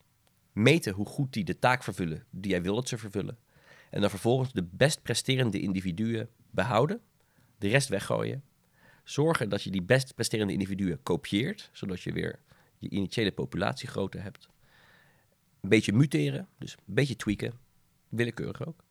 Meten 0.52 0.94
hoe 0.94 1.06
goed 1.06 1.34
die 1.34 1.44
de 1.44 1.60
taak 1.60 1.84
vervullen 1.84 2.26
die 2.30 2.52
jij 2.52 2.62
wil 2.62 2.76
dat 2.76 2.88
ze 2.88 2.98
vervullen. 2.98 3.38
En 3.90 4.02
dan 4.02 4.10
vervolgens 4.10 4.54
de 4.54 4.64
best 4.64 5.02
presterende 5.02 5.60
individuen 5.60 6.30
behouden, 6.52 7.02
de 7.58 7.68
rest 7.68 7.90
weggooien. 7.90 8.44
Zorgen 9.04 9.50
dat 9.50 9.64
je 9.64 9.72
die 9.72 9.84
best 9.84 10.16
presterende 10.16 10.54
individuen 10.54 11.04
kopieert, 11.04 11.70
zodat 11.74 12.02
je 12.02 12.12
weer 12.12 12.40
je 12.78 12.90
initiële 12.90 13.32
populatiegrootte 13.32 14.18
hebt. 14.18 14.48
Een 15.62 15.70
beetje 15.70 15.94
muteren, 15.94 16.48
dus 16.58 16.74
een 16.74 16.94
beetje 16.94 17.16
tweaken, 17.16 17.54
willekeurig 18.10 18.68
ook. 18.68 18.84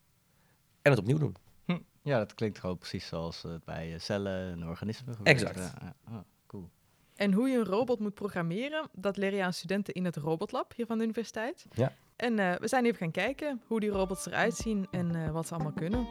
En 0.81 0.91
het 0.91 0.99
opnieuw 0.99 1.17
doen. 1.17 1.35
Hm. 1.65 1.79
Ja, 2.01 2.17
dat 2.17 2.33
klinkt 2.33 2.59
gewoon 2.59 2.77
precies 2.77 3.07
zoals 3.07 3.41
het 3.41 3.63
bij 3.63 3.93
eh, 3.93 3.99
cellen 3.99 4.51
en 4.51 4.67
organismen 4.67 5.15
gebeurt. 5.15 5.41
Exact. 5.41 5.57
Ja, 5.57 5.73
ja. 5.81 5.95
Oh, 6.15 6.19
cool. 6.47 6.69
En 7.15 7.33
hoe 7.33 7.49
je 7.49 7.57
een 7.57 7.65
robot 7.65 7.99
moet 7.99 8.13
programmeren, 8.13 8.89
dat 8.91 9.17
leren 9.17 9.37
je 9.37 9.43
aan 9.43 9.53
studenten 9.53 9.93
in 9.93 10.05
het 10.05 10.15
robotlab 10.15 10.73
hier 10.75 10.85
van 10.85 10.97
de 10.97 11.03
universiteit. 11.03 11.65
Ja. 11.71 11.93
En 12.15 12.39
eh, 12.39 12.55
we 12.55 12.67
zijn 12.67 12.85
even 12.85 12.97
gaan 12.97 13.11
kijken 13.11 13.61
hoe 13.67 13.79
die 13.79 13.89
robots 13.89 14.25
eruit 14.25 14.55
zien 14.55 14.87
en 14.91 15.15
eh, 15.15 15.31
wat 15.31 15.47
ze 15.47 15.53
allemaal 15.53 15.73
kunnen. 15.73 16.07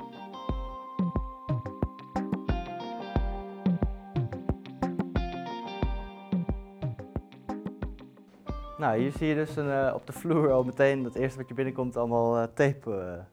Nou, 8.84 8.98
hier 8.98 9.12
zie 9.12 9.26
je 9.26 9.34
dus 9.34 9.56
een, 9.56 9.70
eh, 9.70 9.94
op 9.94 10.06
de 10.06 10.12
vloer 10.12 10.52
al 10.52 10.64
meteen 10.64 11.04
het 11.04 11.14
eerste 11.14 11.38
wat 11.38 11.48
je 11.48 11.54
binnenkomt, 11.54 11.96
allemaal 11.96 12.38
eh, 12.38 12.46
tape 12.54 13.24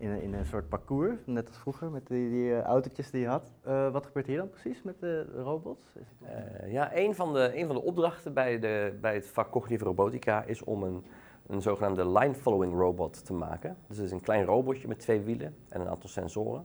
in, 0.00 0.10
een- 0.10 0.32
een 0.32 0.46
soort 0.46 0.68
parcours. 0.68 1.18
Net 1.26 1.48
als 1.48 1.56
vroeger 1.58 1.90
met 1.90 2.06
die, 2.06 2.54
eh, 2.54 2.62
autootjes 2.62 3.10
die 3.10 3.20
je 3.20 3.26
had. 3.26 3.52
Eh, 3.62 3.92
wat 3.92 4.06
gebeurt 4.06 4.26
hier 4.26 4.36
dan 4.36 4.50
precies 4.50 4.82
met 4.82 5.00
de 5.00 5.24
robots? 5.42 5.84
Eh, 6.22 6.72
ja, 6.72 6.96
een 6.96 7.14
van, 7.14 7.32
de, 7.32 7.50
een 7.54 7.66
van 7.66 7.74
de 7.76 7.82
opdrachten 7.82 8.34
bij, 8.34 8.58
de, 8.58 8.98
bij 9.00 9.14
het 9.14 9.26
vak 9.26 9.50
cognitieve 9.50 9.84
robotica 9.84 10.42
is 10.44 10.64
om 10.64 10.82
een, 10.82 11.04
een 11.46 11.62
zogenaamde 11.62 12.08
line-following 12.10 12.74
robot 12.74 13.24
te 13.24 13.32
maken. 13.32 13.76
Dus 13.88 13.96
het 13.96 14.06
is 14.06 14.12
een 14.12 14.20
klein 14.20 14.44
robotje 14.44 14.88
met 14.88 14.98
twee 14.98 15.20
wielen 15.20 15.56
en 15.68 15.80
een 15.80 15.88
aantal 15.88 16.08
sensoren. 16.08 16.64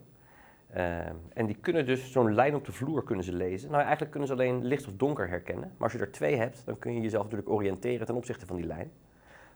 En 1.34 1.46
die 1.46 1.56
kunnen 1.56 1.86
dus 1.86 2.12
zo'n 2.12 2.34
lijn 2.34 2.56
op 2.56 2.65
de 2.65 2.72
vloer 2.72 3.04
kunnen 3.04 3.25
ze 3.25 3.34
lezen. 3.34 3.70
Nou, 3.70 3.82
eigenlijk 3.82 4.12
kunnen 4.12 4.27
ze 4.30 4.36
alleen 4.36 4.65
licht 4.65 4.88
of 4.88 4.94
donker 4.94 5.30
herkennen. 5.30 5.63
Maar 5.77 5.84
als 5.89 5.92
je 5.94 6.00
er 6.00 6.12
twee 6.12 6.36
hebt, 6.36 6.65
dan 6.65 6.80
kun 6.80 6.94
je 6.94 7.01
jezelf 7.01 7.24
natuurlijk 7.24 7.50
oriënteren 7.50 8.06
ten 8.06 8.15
opzichte 8.15 8.46
van 8.46 8.56
die 8.56 8.65
lijn. 8.65 8.92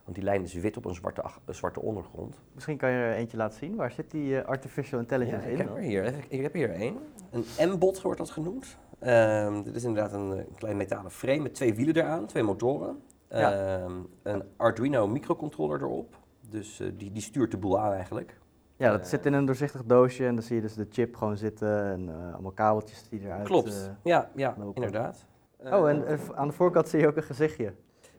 Want 0.10 0.22
die 0.22 0.30
lijn 0.30 0.44
is 0.44 0.54
wit 0.54 0.78
op 0.78 0.86
een 0.86 0.96
zwarte, 0.96 1.24
een 1.46 1.56
zwarte 1.56 1.82
ondergrond. 1.82 2.36
Misschien 2.54 2.78
kan 2.78 2.90
je 2.90 2.98
er 2.98 3.14
eentje 3.14 3.38
laten 3.38 3.58
zien. 3.58 3.76
Waar 3.76 3.92
zit 3.92 4.12
die 4.12 4.40
eh, 4.40 4.48
artificial 4.48 5.00
intelligence 5.00 5.42
Ja, 5.42 5.48
in? 5.48 5.52
ik, 5.52 5.58
heb 5.58 5.68
dan? 5.68 5.76
er 5.76 5.82
hier, 5.82 6.14
ik 6.30 6.42
heb 6.42 6.54
hier 6.54 6.72
één. 6.72 6.98
Een 7.32 7.70
M-bot 7.72 8.02
wordt 8.02 8.18
dat 8.18 8.30
genoemd. 8.30 8.78
Ehm, 9.00 9.64
dit 9.64 9.76
is 9.76 9.84
inderdaad 9.84 10.14
een, 10.14 10.38
eh, 10.38 10.44
klein 10.56 10.78
metalen 10.78 11.12
frame 11.12 11.40
met 11.40 11.54
twee 11.54 11.74
wielen 11.74 11.96
eraan, 11.96 12.26
twee 12.26 12.44
motoren. 12.44 13.02
Ja. 13.30 13.78
Ehm, 13.78 13.94
een 14.24 14.44
Arduino 14.58 15.08
microcontroller 15.08 15.82
erop. 15.82 16.16
Dus 16.50 16.80
eh, 16.80 16.88
die, 16.98 17.12
die 17.12 17.22
stuurt 17.22 17.52
de 17.52 17.58
boel 17.58 17.80
aan 17.80 17.94
eigenlijk. 17.94 18.40
Ja, 18.76 18.92
dat 18.92 19.08
zit 19.08 19.26
in 19.26 19.34
een 19.34 19.46
doorzichtig 19.46 19.84
doosje 19.86 20.26
en 20.26 20.34
dan 20.34 20.44
zie 20.44 20.56
je 20.56 20.62
dus 20.62 20.74
de 20.74 20.88
chip 20.90 21.16
gewoon 21.16 21.38
zitten 21.38 21.86
en 21.86 22.10
eh, 22.10 22.34
allemaal 22.34 22.52
kabeltjes 22.52 23.10
die 23.10 23.22
eruit... 23.22 23.48
Klopt. 23.48 23.92
ja, 24.04 24.30
ja 24.36 24.56
lopen. 24.58 24.76
inderdaad. 24.84 25.26
Oh, 25.64 25.90
en 25.90 26.20
aan 26.36 26.48
de 26.48 26.54
voorkant 26.54 26.88
zie 26.88 27.00
je 27.00 27.08
ook 27.08 27.16
een 27.16 27.24
gezichtje. 27.24 27.74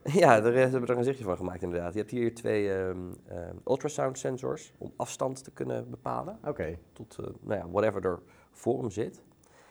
Ja, 0.05 0.41
daar 0.41 0.53
hebben 0.53 0.81
we 0.81 0.87
er 0.87 0.91
een 0.91 0.97
gezichtje 0.97 1.25
van 1.25 1.37
gemaakt 1.37 1.63
inderdaad. 1.63 1.93
Je 1.93 1.99
hebt 1.99 2.11
hier 2.11 2.35
twee 2.35 2.73
ehm, 2.73 2.99
ultrasound 3.67 4.19
sensors 4.19 4.73
om 4.79 4.93
afstand 4.97 5.45
te 5.45 5.51
kunnen 5.51 5.91
bepalen. 5.91 6.39
Oké. 6.45 6.79
Tot 6.93 7.17
eh, 7.19 7.27
nou 7.41 7.61
ja, 7.61 7.71
whatever 7.71 8.05
er 8.05 8.21
voor 8.51 8.81
hem 8.81 8.91
zit. 8.91 9.23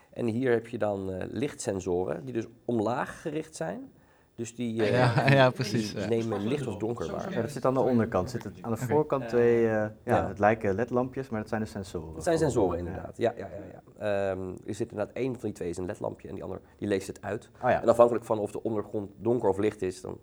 En 0.09 0.25
hier 0.25 0.51
heb 0.51 0.67
je 0.67 0.77
dan 0.77 1.11
eh, 1.11 1.27
lichtsensoren 1.31 2.25
die 2.25 2.33
dus 2.33 2.47
omlaag 2.65 3.21
gericht 3.21 3.55
zijn. 3.55 3.91
Dus 4.39 4.55
die, 4.55 4.83
eh, 4.83 4.91
Ja, 4.91 5.29
ja, 5.29 5.45
die- 5.45 5.53
precies, 5.53 5.93
die 5.93 6.01
ja. 6.01 6.07
nemen 6.07 6.47
licht 6.47 6.67
of 6.67 6.77
donker 6.77 7.11
waar. 7.11 7.31
Ja, 7.31 7.41
dat 7.41 7.51
zit 7.51 7.65
aan 7.65 7.73
de 7.73 7.79
onderkant. 7.79 8.29
Zit 8.29 8.43
het 8.43 8.53
aan 8.61 8.71
de 8.71 8.77
voorkant 8.77 9.27
twee, 9.29 9.65
eh, 9.65 9.71
ja, 9.71 9.93
ja. 10.03 10.27
het 10.27 10.39
lijken 10.39 10.75
ledlampjes, 10.75 11.29
maar 11.29 11.39
dat 11.39 11.49
zijn 11.49 11.61
de 11.61 11.67
sensoren. 11.67 12.13
Dat 12.13 12.23
zijn 12.23 12.37
sensoren 12.37 12.77
inderdaad. 12.77 13.17
Ja, 13.17 13.33
ja, 13.37 13.47
ja. 13.47 13.81
ja. 13.99 14.31
Ehm, 14.31 14.49
er 14.65 14.75
zit 14.75 14.91
inderdaad 14.91 15.15
één 15.15 15.31
van 15.33 15.41
die 15.41 15.51
twee 15.51 15.69
is 15.69 15.77
een 15.77 15.85
ledlampje 15.85 16.27
en 16.27 16.33
die 16.33 16.43
andere 16.43 16.61
die 16.77 16.87
leest 16.87 17.07
het 17.07 17.21
uit. 17.21 17.49
Oh 17.63 17.69
ja. 17.69 17.81
En 17.81 17.87
afhankelijk 17.87 18.25
van 18.25 18.39
of 18.39 18.51
de 18.51 18.63
ondergrond 18.63 19.11
donker 19.17 19.49
of 19.49 19.57
licht 19.57 19.81
is, 19.81 20.01
dan 20.01 20.17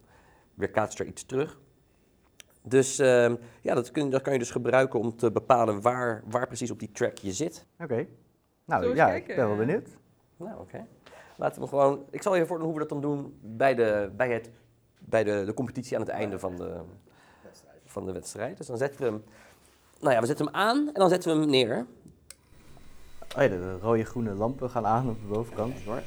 weerkaatst 0.55 0.99
er 0.99 1.07
iets 1.07 1.25
terug. 1.25 1.61
Dus 2.63 2.99
ehm, 2.99 3.37
ja, 3.61 3.75
dat, 3.75 3.91
kun, 3.91 4.11
dat 4.11 4.23
kan 4.23 4.33
je 4.33 4.39
dus 4.39 4.51
gebruiken 4.51 5.01
om 5.01 5.17
te 5.17 5.33
bepalen 5.33 5.81
waar, 5.81 6.23
waar 6.27 6.47
precies 6.47 6.71
op 6.71 6.79
die 6.79 6.93
track 6.93 7.19
je 7.19 7.33
zit. 7.33 7.67
Oké. 7.81 8.07
Nou 8.65 8.95
ja, 8.95 9.13
ik 9.13 9.27
ben 9.27 9.37
wel 9.37 9.57
benieuwd. 9.57 9.89
Nou, 10.37 10.61
oké. 10.61 10.87
Laten 11.37 11.63
we 11.63 11.69
gewoon. 11.69 12.05
Ik 12.11 12.23
zal 12.23 12.37
je 12.37 12.47
voordoen 12.47 12.67
hoe 12.67 12.75
we 12.75 12.81
dat 12.81 12.89
dan 12.89 13.01
doen 13.01 13.39
bij 13.43 13.75
de, 13.75 14.11
bij 14.17 14.33
het, 14.33 14.51
bij 14.99 15.25
de, 15.25 15.43
de 15.47 15.55
competitie 15.55 15.95
aan 15.97 16.03
het 16.03 16.11
einde 16.11 16.39
van 16.39 16.57
de, 16.57 16.81
van 17.85 18.07
de 18.07 18.13
wedstrijd. 18.13 18.57
Dus 18.57 18.67
dan 18.67 18.77
zetten 18.77 19.01
we 19.01 19.07
hem. 19.07 19.25
Nou 20.01 20.15
ja, 20.15 20.21
we 20.21 20.27
zetten 20.27 20.47
hem 20.47 20.55
aan 20.55 20.87
en 20.87 20.93
dan 20.95 21.09
zetten 21.09 21.35
we 21.35 21.41
hem 21.41 21.51
neer. 21.51 21.87
Oh 23.37 23.43
ja, 23.43 23.49
de, 23.49 23.59
de 23.59 23.79
rode 23.79 24.05
groene 24.05 24.35
lampen 24.35 24.71
gaan 24.71 24.87
aan 24.87 25.09
op 25.09 25.21
de 25.21 25.27
bovenkant. 25.27 25.83
Hoor. 25.85 26.03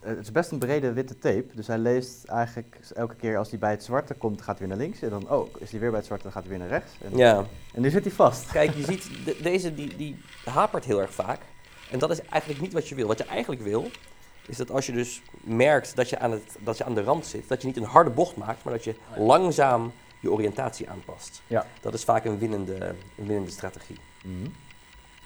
Eh, 0.00 0.08
het 0.08 0.18
is 0.18 0.32
best 0.32 0.50
een 0.50 0.58
brede 0.58 0.92
witte 0.92 1.18
tape, 1.18 1.46
dus 1.54 1.66
hij 1.66 1.78
leest 1.78 2.24
eigenlijk 2.24 2.78
elke 2.94 3.14
keer 3.14 3.36
als 3.38 3.50
hij 3.50 3.58
bij 3.58 3.70
het 3.70 3.84
zwarte 3.84 4.14
komt, 4.14 4.42
gaat 4.42 4.58
hij 4.58 4.68
weer 4.68 4.76
naar 4.76 4.86
links. 4.86 5.02
En 5.02 5.10
dan, 5.10 5.30
oh, 5.30 5.48
is 5.58 5.70
hij 5.70 5.80
weer 5.80 5.88
bij 5.88 5.98
het 5.98 6.06
zwarte, 6.06 6.24
dan 6.24 6.32
gaat 6.32 6.42
hij 6.42 6.50
weer 6.50 6.60
naar 6.60 6.68
rechts. 6.68 6.92
En, 7.02 7.16
Ja. 7.16 7.44
en 7.74 7.82
nu 7.82 7.90
zit 7.90 8.04
hij 8.04 8.12
vast. 8.12 8.50
Kijk, 8.52 8.70
je 8.74 8.82
ziet, 8.84 9.24
de- 9.24 9.38
deze 9.42 9.74
die, 9.74 9.96
die 9.96 10.22
hapert 10.44 10.84
heel 10.84 11.00
erg 11.00 11.14
vaak. 11.14 11.40
En 11.90 11.98
dat 11.98 12.10
is 12.10 12.20
eigenlijk 12.20 12.60
niet 12.60 12.72
wat 12.72 12.88
je 12.88 12.94
wil. 12.94 13.06
Wat 13.06 13.18
je 13.18 13.24
eigenlijk 13.24 13.62
wil, 13.62 13.90
is 14.46 14.56
dat 14.56 14.70
als 14.70 14.86
je 14.86 14.92
dus 14.92 15.22
merkt 15.40 15.96
dat 15.96 16.08
je 16.08 16.18
aan, 16.18 16.30
het, 16.30 16.56
dat 16.58 16.78
je 16.78 16.84
aan 16.84 16.94
de 16.94 17.02
rand 17.02 17.26
zit, 17.26 17.48
dat 17.48 17.60
je 17.60 17.66
niet 17.66 17.76
een 17.76 17.82
harde 17.82 18.10
bocht 18.10 18.36
maakt, 18.36 18.64
maar 18.64 18.72
dat 18.72 18.84
je 18.84 18.94
langzaam 19.16 19.92
je 20.20 20.30
oriëntatie 20.30 20.88
aanpast. 20.90 21.42
Ja. 21.46 21.66
Dat 21.80 21.94
is 21.94 22.04
vaak 22.04 22.24
een 22.24 22.38
winnende, 22.38 22.74
een 23.16 23.26
winnende 23.26 23.50
strategie. 23.50 23.96
Mhm. 24.22 24.50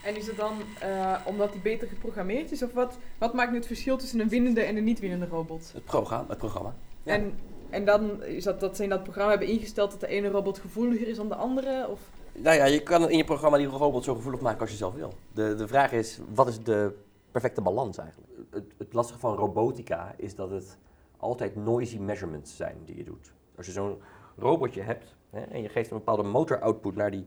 En 0.03 0.17
is 0.17 0.27
het 0.27 0.37
dan 0.37 0.53
uh, 0.83 1.17
omdat 1.25 1.53
die 1.53 1.61
beter 1.61 1.89
geprogrammeerd 1.89 2.53
is? 2.53 2.63
Of 2.63 2.73
wat, 2.73 2.99
wat 3.19 3.35
maakt 3.35 3.51
nu 3.51 3.57
het 3.57 3.67
verschil 3.67 3.97
tussen 3.97 4.21
een 4.21 4.29
winnende 4.29 4.61
en 4.61 4.77
een 4.77 4.85
niet-winnende 4.85 5.27
robot? 5.27 5.71
Het 5.75 5.85
programma. 5.85 6.29
Het 6.29 6.39
programma. 6.39 6.75
Ja. 7.03 7.13
En, 7.13 7.39
en 7.71 7.85
dan 7.85 8.23
is 8.23 8.45
dat, 8.45 8.61
dat 8.61 8.77
ze 8.77 8.83
in 8.83 8.89
dat 8.89 9.03
programma 9.03 9.31
hebben 9.31 9.49
ingesteld 9.49 9.91
dat 9.91 10.01
de 10.01 10.07
ene 10.07 10.29
robot 10.29 10.59
gevoeliger 10.59 11.09
is 11.09 11.17
dan 11.17 11.29
de 11.29 11.35
andere? 11.35 11.89
Of? 11.89 12.01
Nou 12.33 12.57
ja, 12.57 12.65
je 12.65 12.83
kan 12.83 13.11
in 13.11 13.17
je 13.17 13.25
programma 13.25 13.57
die 13.57 13.67
robot 13.67 14.05
zo 14.05 14.15
gevoelig 14.15 14.41
maken 14.41 14.61
als 14.61 14.71
je 14.71 14.77
zelf 14.77 14.95
wil. 14.95 15.13
De, 15.33 15.55
de 15.55 15.69
vraag 15.69 15.93
is, 15.93 16.19
wat 16.35 16.49
is 16.49 16.63
de 16.63 16.95
perfecte 17.31 17.61
balans 17.61 17.99
eigenlijk? 17.99 18.31
Het, 18.51 18.65
het 18.79 18.93
lastige 18.93 19.19
van 19.19 19.35
robotica 19.35 20.15
is 20.17 20.35
dat 20.35 20.51
het 20.51 20.79
altijd 21.17 21.57
noisy 21.57 21.99
measurements 21.99 22.57
zijn 22.57 22.77
die 22.85 22.97
je 22.97 23.05
doet. 23.05 23.33
Als 23.57 23.67
je 23.67 23.73
zo'n 23.73 23.99
robotje 24.37 24.83
hebt 24.83 25.15
hè, 25.31 25.41
en 25.41 25.63
je 25.63 25.69
geeft 25.69 25.91
een 25.91 25.97
bepaalde 25.97 26.23
motor 26.23 26.61
output 26.61 26.97
naar 26.97 27.11
die, 27.11 27.27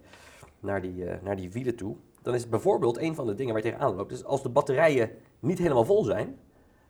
naar, 0.60 0.81
die, 0.81 0.95
uh, 0.95 1.13
naar 1.22 1.36
die 1.36 1.51
wielen 1.51 1.75
toe, 1.75 1.95
dan 2.22 2.33
is 2.33 2.50
bijvoorbeeld 2.50 2.98
een 2.98 3.15
van 3.15 3.25
de 3.25 3.36
dingen 3.36 3.53
waar 3.53 3.63
je 3.63 3.69
tegenaan 3.69 3.95
loopt. 3.95 4.10
Dus 4.10 4.24
als 4.24 4.43
de 4.43 4.50
batterijen 4.50 5.10
niet 5.39 5.57
helemaal 5.57 5.86
vol 5.86 6.03
zijn, 6.03 6.38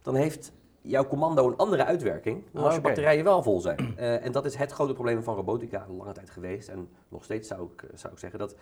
dan 0.02 0.16
heeft 0.16 0.52
jouw 0.84 1.08
commando 1.08 1.48
een 1.48 1.58
andere 1.58 1.86
uitwerking 1.86 2.44
dan 2.52 2.64
als 2.64 2.76
je 2.76 2.82
batterijen 2.82 3.24
wel 3.24 3.44
vol 3.44 3.62
zijn. 3.62 3.96
Uh, 3.98 4.24
en 4.26 4.32
dat 4.32 4.46
is 4.46 4.56
het 4.56 4.72
grote 4.72 4.94
probleem 4.94 5.24
van 5.24 5.36
robotica 5.36 5.88
lange 5.98 6.12
tijd 6.12 6.30
geweest. 6.30 6.70
En 6.70 6.90
nog 7.10 7.24
steeds 7.24 7.48
zou 7.48 7.72
ik, 7.72 7.82
uh, 7.82 7.90
zou 7.94 8.14
ik 8.14 8.20
zeggen 8.20 8.40
dat 8.40 8.56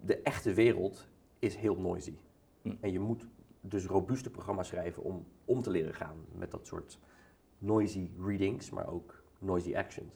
de 0.00 0.16
echte 0.22 0.54
wereld 0.54 1.08
is 1.38 1.56
heel 1.56 1.76
noisy. 1.76 2.14
Hm. 2.62 2.74
En 2.80 2.92
je 2.92 3.00
moet 3.00 3.26
dus 3.60 3.86
robuuste 3.86 4.30
programma's 4.30 4.68
schrijven 4.68 5.02
om 5.02 5.26
om 5.44 5.62
te 5.62 5.70
leren 5.70 5.94
gaan 5.94 6.16
met 6.32 6.50
dat 6.50 6.66
soort 6.66 6.98
noisy 7.58 8.10
readings, 8.26 8.70
maar 8.70 8.88
ook 8.88 9.22
noisy 9.38 9.76
actions. 9.76 10.14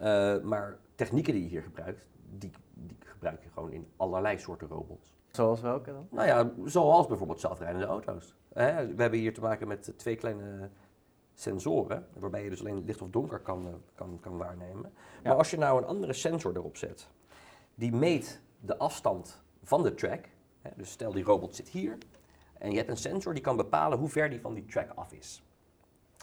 Uh, 0.00 0.40
maar 0.40 0.78
technieken 0.94 1.32
die 1.32 1.42
je 1.42 1.48
hier 1.48 1.62
gebruikt, 1.62 2.06
die, 2.38 2.50
die 2.74 2.96
gebruik 3.00 3.42
je 3.42 3.48
gewoon 3.48 3.72
in 3.72 3.86
allerlei 3.96 4.38
soorten 4.38 4.68
robots. 4.68 5.14
Zoals 5.30 5.60
welke 5.60 5.92
dan? 5.92 6.06
Nou 6.10 6.26
ja, 6.26 6.50
zoals 6.64 7.06
bijvoorbeeld 7.06 7.40
zelfrijdende 7.40 7.86
auto's. 7.86 8.34
We 8.48 8.94
hebben 8.96 9.18
hier 9.18 9.34
te 9.34 9.40
maken 9.40 9.68
met 9.68 9.92
twee 9.96 10.16
kleine 10.16 10.70
sensoren, 11.34 12.06
waarbij 12.18 12.44
je 12.44 12.50
dus 12.50 12.60
alleen 12.60 12.84
licht 12.84 13.02
of 13.02 13.10
donker 13.10 13.38
kan, 13.38 13.66
uh, 13.66 13.72
kan, 13.94 14.18
kan 14.20 14.36
waarnemen. 14.36 14.92
Ja. 15.22 15.28
Maar 15.28 15.36
als 15.36 15.50
je 15.50 15.58
nou 15.58 15.78
een 15.78 15.88
andere 15.88 16.12
sensor 16.12 16.56
erop 16.56 16.76
zet, 16.76 17.08
die 17.74 17.92
meet 17.92 18.40
de 18.60 18.78
afstand 18.78 19.42
van 19.62 19.82
de 19.82 19.94
track. 19.94 20.24
Dus 20.76 20.90
stel 20.90 21.12
die 21.12 21.24
robot 21.24 21.54
zit 21.54 21.68
hier 21.68 21.98
en 22.58 22.70
je 22.70 22.76
hebt 22.76 22.88
een 22.88 22.96
sensor 22.96 23.34
die 23.34 23.42
kan 23.42 23.56
bepalen 23.56 23.98
hoe 23.98 24.08
ver 24.08 24.30
die 24.30 24.40
van 24.40 24.54
die 24.54 24.66
track 24.66 24.90
af 24.94 25.12
is. 25.12 25.42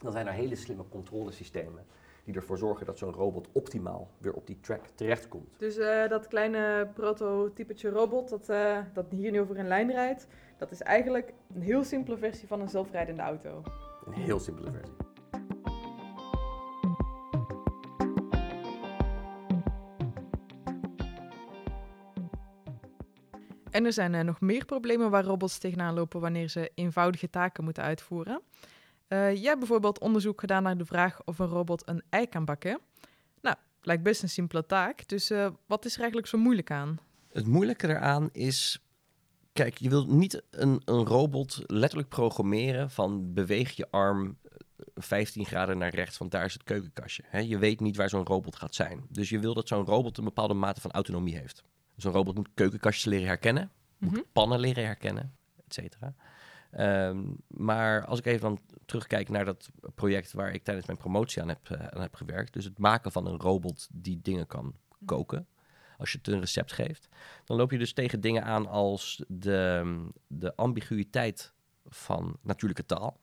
Dan 0.01 0.11
zijn 0.11 0.27
er 0.27 0.33
hele 0.33 0.55
slimme 0.55 0.83
controlesystemen 0.89 1.85
die 2.27 2.35
ervoor 2.35 2.57
zorgen 2.57 2.85
dat 2.85 2.97
zo'n 2.97 3.13
robot 3.13 3.47
optimaal 3.51 4.09
weer 4.17 4.33
op 4.33 4.47
die 4.47 4.59
track 4.59 4.85
terechtkomt. 4.95 5.47
Dus 5.57 5.77
uh, 5.77 6.07
dat 6.07 6.27
kleine 6.27 6.89
prototypetje 6.93 7.89
robot 7.89 8.29
dat, 8.29 8.49
uh, 8.49 8.77
dat 8.93 9.05
hier 9.09 9.31
nu 9.31 9.39
over 9.39 9.59
een 9.59 9.67
lijn 9.67 9.91
rijdt, 9.91 10.27
dat 10.57 10.71
is 10.71 10.81
eigenlijk 10.81 11.33
een 11.55 11.61
heel 11.61 11.83
simpele 11.83 12.17
versie 12.17 12.47
van 12.47 12.61
een 12.61 12.69
zelfrijdende 12.69 13.21
auto. 13.21 13.63
Een 14.05 14.13
heel 14.13 14.39
simpele 14.39 14.71
versie. 14.71 14.95
En 23.71 23.85
er 23.85 23.93
zijn 23.93 24.13
uh, 24.13 24.21
nog 24.21 24.41
meer 24.41 24.65
problemen 24.65 25.09
waar 25.09 25.23
robots 25.23 25.57
tegenaan 25.57 25.93
lopen 25.93 26.21
wanneer 26.21 26.49
ze 26.49 26.71
eenvoudige 26.75 27.29
taken 27.29 27.63
moeten 27.63 27.83
uitvoeren. 27.83 28.41
Uh, 29.09 29.33
jij 29.33 29.43
hebt 29.43 29.59
bijvoorbeeld 29.59 29.99
onderzoek 29.99 30.39
gedaan 30.39 30.63
naar 30.63 30.77
de 30.77 30.85
vraag 30.85 31.23
of 31.25 31.39
een 31.39 31.47
robot 31.47 31.87
een 31.89 32.03
ei 32.09 32.27
kan 32.27 32.45
bakken. 32.45 32.79
Nou, 33.41 33.55
lijkt 33.81 34.03
best 34.03 34.23
een 34.23 34.29
simpele 34.29 34.65
taak, 34.65 35.07
dus 35.07 35.31
uh, 35.31 35.47
wat 35.65 35.85
is 35.85 35.93
er 35.93 35.99
eigenlijk 35.99 36.29
zo 36.29 36.37
moeilijk 36.37 36.71
aan? 36.71 36.99
Het 37.31 37.47
moeilijke 37.47 37.87
eraan 37.87 38.29
is, 38.31 38.79
kijk, 39.53 39.77
je 39.77 39.89
wilt 39.89 40.07
niet 40.07 40.43
een, 40.51 40.81
een 40.85 41.05
robot 41.05 41.63
letterlijk 41.65 42.09
programmeren 42.09 42.91
van 42.91 43.33
beweeg 43.33 43.71
je 43.71 43.87
arm 43.91 44.37
15 44.95 45.45
graden 45.45 45.77
naar 45.77 45.93
rechts, 45.95 46.17
want 46.17 46.31
daar 46.31 46.45
is 46.45 46.53
het 46.53 46.63
keukenkastje. 46.63 47.47
Je 47.47 47.57
weet 47.57 47.79
niet 47.79 47.95
waar 47.95 48.09
zo'n 48.09 48.25
robot 48.25 48.55
gaat 48.55 48.75
zijn. 48.75 49.05
Dus 49.09 49.29
je 49.29 49.39
wil 49.39 49.53
dat 49.53 49.67
zo'n 49.67 49.85
robot 49.85 50.17
een 50.17 50.23
bepaalde 50.23 50.53
mate 50.53 50.81
van 50.81 50.91
autonomie 50.91 51.37
heeft. 51.37 51.63
Zo'n 51.95 52.11
robot 52.11 52.35
moet 52.35 52.49
keukenkastjes 52.53 53.05
leren 53.05 53.27
herkennen, 53.27 53.71
moet 53.97 54.11
Mhm. 54.11 54.21
pannen 54.31 54.59
leren 54.59 54.85
herkennen, 54.85 55.35
et 55.67 55.73
cetera. 55.73 56.13
Um, 56.79 57.37
maar 57.47 58.05
als 58.05 58.19
ik 58.19 58.25
even 58.25 58.41
dan 58.41 58.59
terugkijk 58.85 59.29
naar 59.29 59.45
dat 59.45 59.69
project 59.95 60.33
waar 60.33 60.53
ik 60.53 60.63
tijdens 60.63 60.87
mijn 60.87 60.97
promotie 60.97 61.41
aan 61.41 61.47
heb, 61.47 61.69
uh, 61.69 61.87
aan 61.87 62.01
heb 62.01 62.15
gewerkt, 62.15 62.53
dus 62.53 62.65
het 62.65 62.77
maken 62.79 63.11
van 63.11 63.27
een 63.27 63.39
robot 63.39 63.87
die 63.91 64.19
dingen 64.21 64.47
kan 64.47 64.75
koken, 65.05 65.47
als 65.97 66.11
je 66.11 66.17
het 66.17 66.27
een 66.27 66.39
recept 66.39 66.71
geeft, 66.71 67.07
dan 67.45 67.57
loop 67.57 67.71
je 67.71 67.77
dus 67.77 67.93
tegen 67.93 68.21
dingen 68.21 68.43
aan 68.43 68.67
als 68.67 69.23
de, 69.27 70.09
de 70.27 70.55
ambiguïteit 70.55 71.53
van 71.85 72.37
natuurlijke 72.41 72.85
taal. 72.85 73.19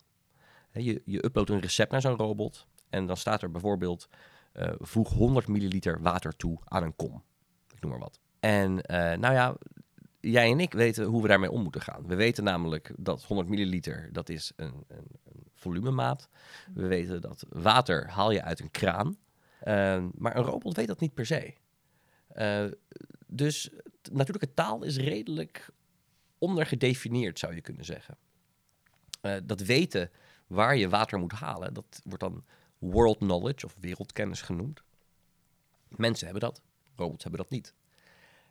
He, 0.71 0.81
je, 0.81 1.03
je 1.05 1.25
uploadt 1.25 1.51
een 1.51 1.61
recept 1.61 1.91
naar 1.91 2.01
zo'n 2.01 2.17
robot 2.17 2.67
en 2.89 3.07
dan 3.07 3.17
staat 3.17 3.43
er 3.43 3.51
bijvoorbeeld 3.51 4.09
uh, 4.55 4.73
voeg 4.79 5.13
100 5.13 5.49
milliliter 5.49 6.03
water 6.03 6.37
toe 6.37 6.59
aan 6.65 6.83
een 6.83 6.97
kom. 6.97 7.23
Ik 7.75 7.81
noem 7.81 7.91
maar 7.91 8.01
wat. 8.01 8.21
En 8.41 8.71
uh, 8.73 9.13
nou 9.13 9.35
ja, 9.35 9.57
jij 10.25 10.51
en 10.51 10.61
ik 10.61 10.73
weten 10.73 11.05
hoe 11.05 11.23
we 11.23 11.29
daarmee 11.29 11.51
om 11.51 11.63
moeten 11.63 11.81
gaan. 11.81 12.07
We 12.07 12.15
weten 12.15 12.45
namelijk 12.45 12.93
dat 12.97 13.25
100 13.25 13.49
milliliter, 13.49 14.09
dat 14.13 14.29
is 14.29 14.53
een, 14.57 14.85
een, 14.89 15.07
een 15.25 15.43
volumemaat. 15.55 16.29
We 16.75 16.87
weten 16.87 17.21
dat 17.21 17.45
water 17.49 18.09
haal 18.09 18.31
je 18.31 18.43
uit 18.43 18.61
een 18.61 18.71
kraan. 18.71 19.07
Uh, 19.07 20.05
maar 20.15 20.37
een 20.37 20.43
robot 20.43 20.77
weet 20.77 20.87
dat 20.87 21.01
niet 21.01 21.15
per 21.15 21.27
se. 21.27 21.55
Uh, 22.37 22.65
dus 23.27 23.71
natuurlijke 24.13 24.55
taal 24.55 24.83
is 24.83 24.97
redelijk 24.97 25.71
ondergedefinieerd, 26.39 27.39
zou 27.39 27.55
je 27.55 27.61
kunnen 27.61 27.85
zeggen. 27.85 28.17
Uh, 29.23 29.37
dat 29.45 29.61
weten 29.61 30.11
waar 30.47 30.77
je 30.77 30.89
water 30.89 31.19
moet 31.19 31.33
halen, 31.33 31.75
dat 31.75 32.01
wordt 32.05 32.23
dan 32.23 32.45
world 32.79 33.19
knowledge 33.19 33.67
of 33.67 33.77
wereldkennis 33.81 34.43
genoemd. 34.43 34.83
Mensen 35.89 36.25
hebben 36.25 36.43
dat, 36.43 36.63
robots 36.97 37.23
hebben 37.23 37.41
dat 37.41 37.51
niet. 37.51 37.75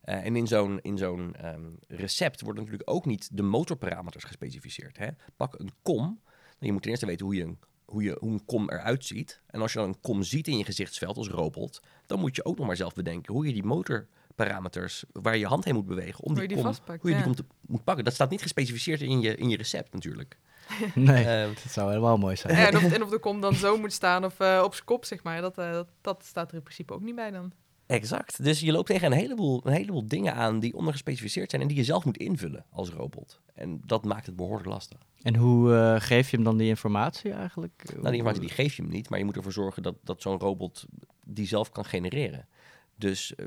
Eh, 0.04 0.26
en 0.26 0.36
in 0.36 0.48
zo'n, 0.48 0.80
in 0.82 0.98
zo'n 0.98 1.36
ehm, 1.36 1.62
recept 1.88 2.42
worden 2.42 2.64
natuurlijk 2.64 2.90
ook 2.90 3.06
niet 3.06 3.30
de 3.38 3.42
motorparameters 3.44 4.24
gespecificeerd. 4.24 4.98
Hè? 4.98 5.08
Pak 5.38 5.60
een 5.60 5.72
kom. 5.82 6.20
Je 6.60 6.72
moet 6.72 6.82
ten 6.82 6.92
eerste 6.92 7.06
weten 7.06 7.26
hoe, 7.26 7.36
je 7.36 7.44
een, 7.44 7.60
hoe, 7.86 8.04
je, 8.04 8.18
hoe 8.20 8.32
een 8.32 8.46
kom 8.46 8.70
eruit 8.70 9.06
ziet. 9.06 9.42
En 9.48 9.62
als 9.62 9.74
je 9.74 9.80
dan 9.80 9.88
een 9.88 10.00
kom 10.02 10.24
ziet 10.24 10.48
in 10.48 10.58
je 10.58 10.64
gezichtsveld 10.64 11.18
als 11.18 11.28
robot, 11.30 11.82
dan 12.06 12.20
moet 12.20 12.36
je 12.36 12.46
ook 12.46 12.58
nog 12.58 12.68
maar 12.68 12.76
zelf 12.76 12.94
bedenken 12.94 13.34
hoe 13.34 13.48
je 13.48 13.54
die 13.54 13.64
motorparameters 13.64 15.04
waar 15.12 15.34
je 15.34 15.40
je 15.40 15.48
hand 15.48 15.64
heen 15.66 15.74
moet 15.74 15.86
bewegen 15.86 16.24
om 16.24 16.26
Hoe 16.26 16.34
die 16.34 16.42
je 16.42 16.48
die 16.48 16.58
kom, 16.58 16.66
vastpakt, 16.66 17.02
hoe 17.02 17.10
je 17.10 17.16
die 17.16 17.26
kom 17.26 17.36
te- 17.36 17.46
moet 17.62 17.84
pakken. 17.84 18.04
Dat 18.04 18.14
staat 18.14 18.30
niet 18.30 18.42
gespecificeerd 18.42 19.02
in 19.02 19.22
je, 19.22 19.36
in 19.36 19.50
je 19.50 19.58
recept 19.58 19.94
natuurlijk. 19.94 20.38
Nee, 20.96 21.26
Ehm, 21.26 21.48
dat 21.54 21.72
zou 21.72 21.90
helemaal 21.90 22.18
mooi 22.18 22.36
zijn. 22.36 22.56
Ja, 22.58 22.68
en, 22.68 22.76
of, 22.78 22.92
en 22.92 23.04
of 23.04 23.10
de 23.10 23.20
kom 23.20 23.42
dan 23.42 23.54
zo 23.56 23.78
moet 23.78 23.94
staan 23.94 24.26
of 24.26 24.40
eh, 24.40 24.62
op 24.64 24.74
zijn 24.74 24.86
kop, 24.86 25.06
zeg 25.06 25.24
maar. 25.24 25.42
Dat, 25.42 25.58
eh, 25.58 25.72
dat, 25.72 25.88
dat 26.02 26.26
staat 26.26 26.50
er 26.50 26.56
in 26.58 26.64
principe 26.64 26.94
ook 26.94 27.02
niet 27.02 27.16
bij 27.16 27.32
dan. 27.32 27.52
Exact. 27.86 28.44
Dus 28.44 28.60
je 28.60 28.72
loopt 28.72 28.88
tegen 28.88 29.12
een 29.12 29.18
heleboel, 29.18 29.62
een 29.64 29.74
heleboel 29.74 30.08
dingen 30.08 30.34
aan 30.34 30.60
die 30.60 30.74
ondergespecificeerd 30.74 31.50
zijn 31.50 31.62
en 31.62 31.68
die 31.68 31.78
je 31.78 31.84
zelf 31.84 32.06
moet 32.06 32.18
invullen 32.18 32.66
als 32.70 32.90
robot. 32.90 33.42
En 33.54 33.82
dat 33.86 34.06
maakt 34.06 34.26
het 34.26 34.36
behoorlijk 34.36 34.68
lastig. 34.68 35.00
En 35.22 35.36
hoe 35.36 35.76
eh, 35.76 35.96
geef 36.02 36.30
je 36.30 36.36
hem 36.36 36.46
dan 36.46 36.58
die 36.58 36.68
informatie 36.68 37.32
eigenlijk? 37.32 37.84
Nou, 37.86 38.02
die 38.02 38.12
informatie 38.12 38.42
die 38.42 38.50
geef 38.50 38.76
je 38.76 38.82
hem 38.82 38.92
niet, 38.92 39.10
maar 39.10 39.20
je 39.20 39.26
moet 39.26 39.36
ervoor 39.36 39.52
zorgen 39.52 39.84
dat, 39.84 39.96
dat 40.04 40.22
zo'n 40.22 40.40
robot 40.40 40.86
die 41.26 41.48
zelf 41.48 41.72
kan 41.72 41.86
genereren. 41.86 42.48
Dus, 42.96 43.36
eh, 43.36 43.46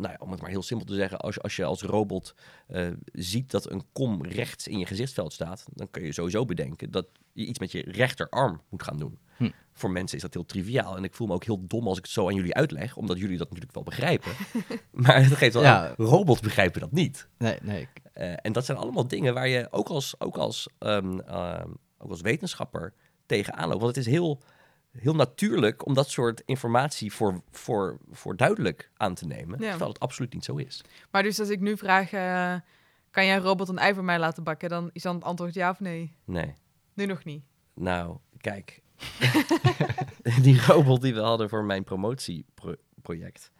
nou 0.00 0.12
ja, 0.12 0.18
om 0.24 0.30
het 0.30 0.40
maar 0.40 0.50
heel 0.50 0.62
simpel 0.62 0.86
te 0.86 0.94
zeggen, 0.94 1.18
als, 1.18 1.34
je- 1.34 1.40
als 1.40 1.56
je 1.56 1.64
als 1.64 1.82
robot 1.82 2.34
eh, 2.66 2.88
ziet 3.12 3.50
dat 3.50 3.70
een 3.70 3.84
kom 3.92 4.24
rechts 4.24 4.68
in 4.68 4.78
je 4.78 4.86
gezichtsveld 4.86 5.32
staat, 5.32 5.64
dan 5.72 5.90
kun 5.90 6.02
je 6.04 6.12
sowieso 6.12 6.44
bedenken 6.44 6.90
dat 6.90 7.06
je 7.32 7.44
iets 7.46 7.58
met 7.58 7.72
je 7.72 7.82
rechterarm 7.90 8.60
moet 8.68 8.82
gaan 8.82 8.98
doen. 8.98 9.18
Hm. 9.36 9.50
Voor 9.72 9.90
mensen 9.90 10.16
is 10.16 10.22
dat 10.22 10.34
heel 10.34 10.44
triviaal 10.46 10.96
en 10.96 11.04
ik 11.04 11.14
voel 11.14 11.26
me 11.26 11.32
ook 11.34 11.44
heel 11.44 11.66
dom 11.66 11.86
als 11.88 11.98
ik 11.98 12.04
het 12.04 12.12
zo 12.12 12.26
aan 12.28 12.34
jullie 12.34 12.54
uitleg, 12.54 12.96
omdat 12.96 13.18
jullie 13.18 13.36
dat 13.38 13.46
natuurlijk 13.48 13.74
wel 13.74 13.82
begrijpen. 13.84 14.32
maar 14.92 15.24
het 15.24 15.32
geeft 15.34 15.54
wel 15.54 15.62
Ja. 15.62 15.88
aan, 15.88 15.94
robots 16.06 16.40
begrijpen 16.40 16.80
dat 16.80 16.92
niet. 16.92 17.28
Nee, 17.38 17.58
nee. 17.62 17.80
ik- 17.80 17.88
Eh, 18.12 18.32
en 18.42 18.52
dat 18.52 18.64
zijn 18.64 18.78
allemaal 18.78 19.08
dingen 19.08 19.34
waar 19.34 19.48
je 19.48 19.68
ook 19.70 19.88
als, 19.88 20.14
ook 20.20 20.36
als, 20.36 20.68
ehm, 20.78 21.18
ehm, 21.18 21.68
ook 21.98 22.10
als 22.10 22.20
wetenschapper 22.20 22.94
tegenaan 23.26 23.68
loopt. 23.68 23.82
Want 23.82 23.96
het 23.96 24.06
is 24.06 24.12
heel, 24.12 24.40
heel 24.92 25.14
natuurlijk 25.14 25.86
om 25.86 25.94
dat 25.94 26.10
soort 26.10 26.42
informatie 26.44 27.12
voor, 27.12 27.42
voor, 27.50 27.98
voor 28.10 28.36
duidelijk 28.36 28.90
aan 28.96 29.14
te 29.14 29.26
nemen. 29.26 29.60
Ja. 29.60 29.68
Terwijl 29.68 29.90
het 29.90 30.00
absoluut 30.00 30.32
niet 30.32 30.44
zo 30.44 30.56
is. 30.56 30.84
Maar 31.10 31.22
dus 31.22 31.40
als 31.40 31.48
ik 31.48 31.60
nu 31.60 31.76
vraag, 31.76 32.12
eh, 32.12 32.54
kan 33.10 33.26
jij 33.26 33.36
een 33.36 33.42
robot 33.42 33.68
een 33.68 33.78
ei 33.78 33.94
voor 33.94 34.04
mij 34.04 34.18
laten 34.18 34.44
bakken? 34.44 34.68
Dan 34.68 34.90
is 34.92 35.02
dan 35.02 35.14
het 35.14 35.24
antwoord 35.24 35.54
ja 35.54 35.70
of 35.70 35.80
nee? 35.80 36.16
Nee. 36.24 36.54
Nu 36.94 37.06
nog 37.06 37.24
niet. 37.24 37.44
Nou, 37.74 38.18
kijk. 38.36 38.82
die 40.42 40.64
robot 40.66 41.02
die 41.02 41.14
we 41.14 41.20
hadden 41.20 41.48
voor 41.48 41.64
mijn 41.64 41.84
promotieproject, 41.84 43.50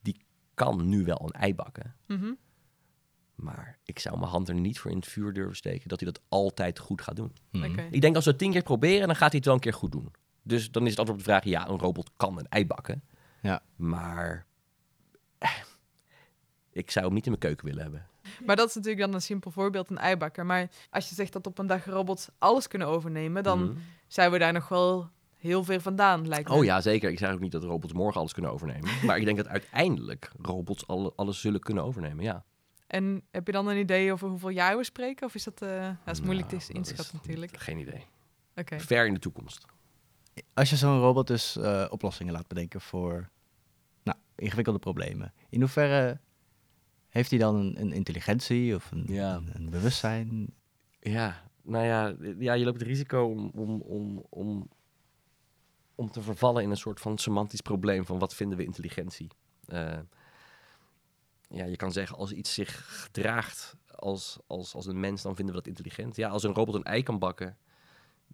die 0.00 0.24
kan 0.54 0.88
nu 0.88 1.04
wel 1.04 1.20
een 1.24 1.40
ei 1.40 1.54
bakken. 1.54 1.96
Mhm. 2.06 2.32
Maar 3.34 3.78
ik 3.84 3.98
zou 3.98 4.18
mijn 4.18 4.30
hand 4.30 4.48
er 4.48 4.54
niet 4.54 4.78
voor 4.78 4.90
in 4.90 4.96
het 4.96 5.06
vuur 5.06 5.32
durven 5.32 5.56
steken 5.56 5.88
dat 5.88 6.00
hij 6.00 6.12
dat 6.12 6.22
altijd 6.28 6.78
goed 6.78 7.02
gaat 7.02 7.16
doen. 7.16 7.32
Oké. 7.52 7.88
Ik 7.90 8.00
denk 8.00 8.14
als 8.14 8.24
we 8.24 8.30
het 8.30 8.38
tien 8.38 8.52
keer 8.52 8.62
proberen, 8.62 9.06
dan 9.06 9.16
gaat 9.16 9.28
hij 9.28 9.36
het 9.36 9.44
wel 9.44 9.54
een 9.54 9.60
keer 9.60 9.72
goed 9.72 9.92
doen. 9.92 10.12
Dus 10.50 10.70
dan 10.70 10.82
is 10.84 10.90
het 10.90 10.98
antwoord 10.98 11.20
op 11.20 11.26
de 11.26 11.30
vraag, 11.32 11.44
ja, 11.44 11.68
een 11.68 11.78
robot 11.78 12.10
kan 12.16 12.38
een 12.38 12.48
ei 12.48 12.66
bakken. 12.66 13.02
Ja. 13.42 13.62
Maar 13.76 14.46
eh, 15.38 15.50
ik 16.72 16.90
zou 16.90 17.04
hem 17.04 17.14
niet 17.14 17.24
in 17.24 17.30
mijn 17.30 17.42
keuken 17.42 17.66
willen 17.66 17.82
hebben. 17.82 18.06
Maar 18.46 18.56
dat 18.56 18.68
is 18.68 18.74
natuurlijk 18.74 19.02
dan 19.04 19.14
een 19.14 19.22
simpel 19.22 19.50
voorbeeld, 19.50 19.90
een 19.90 19.98
eibakker. 19.98 20.46
Maar 20.46 20.68
als 20.90 21.08
je 21.08 21.14
zegt 21.14 21.32
dat 21.32 21.46
op 21.46 21.58
een 21.58 21.66
dag 21.66 21.84
robots 21.84 22.28
alles 22.38 22.68
kunnen 22.68 22.88
overnemen, 22.88 23.42
dan 23.42 23.62
Mhm. 23.64 23.76
zijn 24.06 24.30
we 24.30 24.38
daar 24.38 24.52
nog 24.52 24.68
wel 24.68 25.10
heel 25.36 25.64
ver 25.64 25.80
vandaan, 25.80 26.28
lijkt 26.28 26.48
me. 26.48 26.54
Oh 26.54 26.64
ja, 26.64 26.80
zeker. 26.80 27.10
Ik 27.10 27.18
zeg 27.18 27.32
ook 27.32 27.40
niet 27.40 27.52
dat 27.52 27.64
robots 27.64 27.92
morgen 27.92 28.20
alles 28.20 28.32
kunnen 28.32 28.50
overnemen. 28.52 28.90
maar 29.06 29.16
ik 29.18 29.24
denk 29.24 29.36
dat 29.36 29.48
uiteindelijk 29.48 30.30
robots 30.42 30.86
alle, 30.86 31.12
alles 31.16 31.40
zullen 31.40 31.60
kunnen 31.60 31.84
overnemen, 31.84 32.24
ja. 32.24 32.44
En 32.86 33.22
heb 33.30 33.46
je 33.46 33.52
dan 33.52 33.66
een 33.68 33.76
idee 33.78 34.12
over 34.12 34.28
hoeveel 34.28 34.48
jaar 34.48 34.76
we 34.76 34.84
spreken? 34.84 35.26
Of 35.26 35.34
is 35.34 35.44
dat, 35.44 35.62
eh 35.62 35.88
dat 36.04 36.14
is 36.14 36.20
moeilijk 36.20 36.50
Nou, 36.50 36.62
te 36.62 36.72
inschatten 36.72 37.16
natuurlijk. 37.16 37.56
Geen 37.56 37.78
idee. 37.78 38.04
Oké. 38.56 38.80
Ver 38.80 39.06
in 39.06 39.14
de 39.14 39.20
toekomst. 39.20 39.64
Als 40.54 40.70
je 40.70 40.76
zo'n 40.76 41.00
robot 41.00 41.26
dus 41.26 41.56
eh, 41.56 41.86
oplossingen 41.90 42.32
laat 42.32 42.48
bedenken 42.48 42.80
voor 42.80 43.30
nou, 44.02 44.18
ingewikkelde 44.36 44.78
problemen, 44.78 45.32
in 45.48 45.60
hoeverre 45.60 46.20
heeft 47.08 47.30
hij 47.30 47.38
dan 47.38 47.54
een, 47.54 47.80
een 47.80 47.92
intelligentie 47.92 48.74
of 48.74 48.90
een, 48.90 49.04
Ja. 49.06 49.34
een, 49.34 49.50
een 49.54 49.70
bewustzijn? 49.70 50.54
Ja, 51.00 51.42
nou 51.62 51.84
ja, 51.84 52.14
ja, 52.38 52.52
je 52.52 52.64
loopt 52.64 52.78
het 52.78 52.88
risico 52.88 53.24
om, 53.24 53.50
om, 53.54 53.80
om, 53.80 54.24
om, 54.28 54.68
om 55.94 56.10
te 56.10 56.22
vervallen 56.22 56.62
in 56.62 56.70
een 56.70 56.76
soort 56.76 57.00
van 57.00 57.18
semantisch 57.18 57.60
probleem 57.60 58.06
van 58.06 58.18
wat 58.18 58.34
vinden 58.34 58.58
we 58.58 58.64
intelligentie. 58.64 59.28
Eh, 59.66 59.98
ja, 61.48 61.64
je 61.64 61.76
kan 61.76 61.92
zeggen 61.92 62.16
als 62.16 62.32
iets 62.32 62.54
zich 62.54 63.02
gedraagt 63.02 63.76
als, 63.94 64.38
als, 64.46 64.74
als 64.74 64.86
een 64.86 65.00
mens, 65.00 65.22
dan 65.22 65.36
vinden 65.36 65.54
we 65.54 65.60
dat 65.60 65.68
intelligent. 65.70 66.16
Ja, 66.16 66.28
als 66.28 66.42
een 66.42 66.54
robot 66.54 66.74
een 66.74 66.82
ei 66.82 67.02
kan 67.02 67.18
bakken, 67.18 67.58